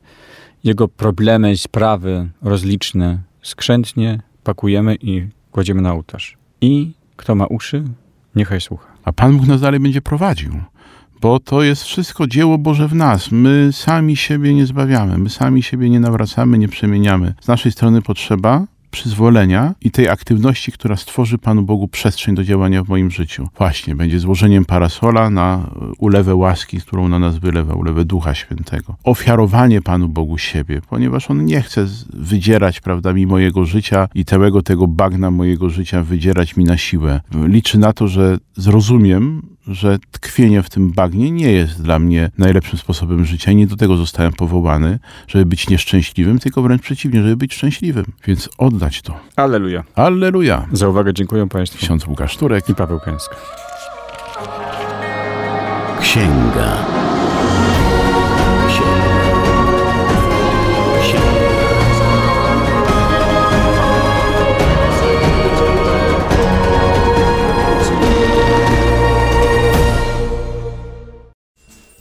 Jego 0.65 0.89
problemy, 0.89 1.57
sprawy 1.57 2.29
rozliczne 2.43 3.19
skrzętnie 3.43 4.21
pakujemy 4.45 4.97
i 5.01 5.29
kładziemy 5.51 5.83
na 5.83 5.93
ołtarz. 5.93 6.37
I 6.61 6.93
kto 7.17 7.35
ma 7.35 7.47
uszy, 7.47 7.85
niechaj 8.35 8.61
słucha. 8.61 8.87
A 9.05 9.13
Pan 9.13 9.37
Bóg 9.37 9.47
nas 9.47 9.61
dalej 9.61 9.81
będzie 9.81 10.03
prowadził. 10.03 10.53
Bo 11.21 11.41
to 11.41 11.63
jest 11.63 11.83
wszystko 11.83 12.27
dzieło 12.27 12.59
Boże 12.59 12.89
w 12.89 12.95
nas. 12.95 13.31
My 13.33 13.69
sami 13.73 14.17
siebie 14.17 14.55
nie 14.55 14.67
zbawiamy, 14.67 15.19
my 15.19 15.31
sami 15.31 15.63
siebie 15.63 15.91
nie 15.91 16.01
nawracamy, 16.01 16.59
nie 16.59 16.69
przemieniamy. 16.69 17.35
Z 17.41 17.49
naszej 17.49 17.73
strony 17.73 18.03
potrzeba 18.03 18.67
przyzwolenia 18.97 19.75
i 19.81 19.91
tej 19.91 20.09
aktywności, 20.09 20.73
która 20.73 20.97
stworzy 20.97 21.39
Panu 21.39 21.63
Bogu 21.63 21.89
przestrzeń 21.89 22.35
do 22.35 22.45
działania 22.45 22.85
w 22.85 22.89
moim 22.89 23.11
życiu. 23.11 23.49
Właśnie, 23.59 23.97
będzie 23.97 24.19
złożeniem 24.19 24.65
parasola 24.65 25.31
na 25.31 25.71
ulewę 25.99 26.35
łaski, 26.35 26.81
którą 26.81 27.09
na 27.09 27.19
nas 27.19 27.39
wylewa, 27.39 27.75
ulewę 27.75 28.05
Ducha 28.05 28.35
Świętego. 28.35 28.97
Ofiarowanie 29.05 29.83
Panu 29.83 30.09
Bogu 30.09 30.39
siebie, 30.39 30.81
ponieważ 30.91 31.31
On 31.31 31.45
nie 31.45 31.63
chce 31.63 31.87
wydzierać, 32.13 32.81
prawda, 32.81 33.13
mi 33.13 33.27
mojego 33.27 33.65
życia 33.65 34.09
i 34.15 34.25
całego 34.25 34.63
tego 34.63 34.87
bagna 34.87 35.31
mojego 35.31 35.71
życia 35.71 36.03
wydzierać 36.03 36.57
mi 36.57 36.65
na 36.65 36.77
siłę. 36.77 37.21
Liczy 37.47 37.79
na 37.79 37.93
to, 37.93 38.09
że 38.09 38.39
zrozumiem, 38.55 39.43
że 39.67 39.99
tkwienie 40.11 40.63
w 40.63 40.71
tym 40.71 40.93
bagnie 40.93 41.31
nie 41.31 41.53
jest 41.53 41.83
dla 41.83 41.99
mnie 41.99 42.31
najlepszym 42.39 42.79
sposobem 42.79 43.25
życia 43.25 43.51
i 43.51 43.57
nie 43.57 43.67
do 43.67 43.77
tego 43.77 43.97
zostałem 43.97 44.33
powołany, 44.33 44.99
żeby 45.29 45.47
być 45.47 45.69
nieszczęśliwym, 45.69 46.39
tylko 46.39 46.63
wręcz 46.63 46.83
przeciwnie, 46.83 47.23
żeby 47.23 47.37
być 47.37 47.55
szczęśliwym. 47.55 48.05
Więc 48.27 48.49
oddać 48.59 49.03
to. 49.03 49.21
Alleluja. 49.37 49.85
Alleluja. 49.95 50.67
Za 50.73 50.89
uwagę 50.89 51.15
dziękuję 51.15 51.49
Państwu. 51.49 51.79
Ksiądz 51.79 52.07
Łukasz 52.07 52.37
Turek 52.37 52.69
I 52.69 52.75
Paweł 52.75 53.01
Kęska. 53.01 53.37
Księga. 56.01 56.37
Księga. 56.39 56.87
Księga. 58.69 59.06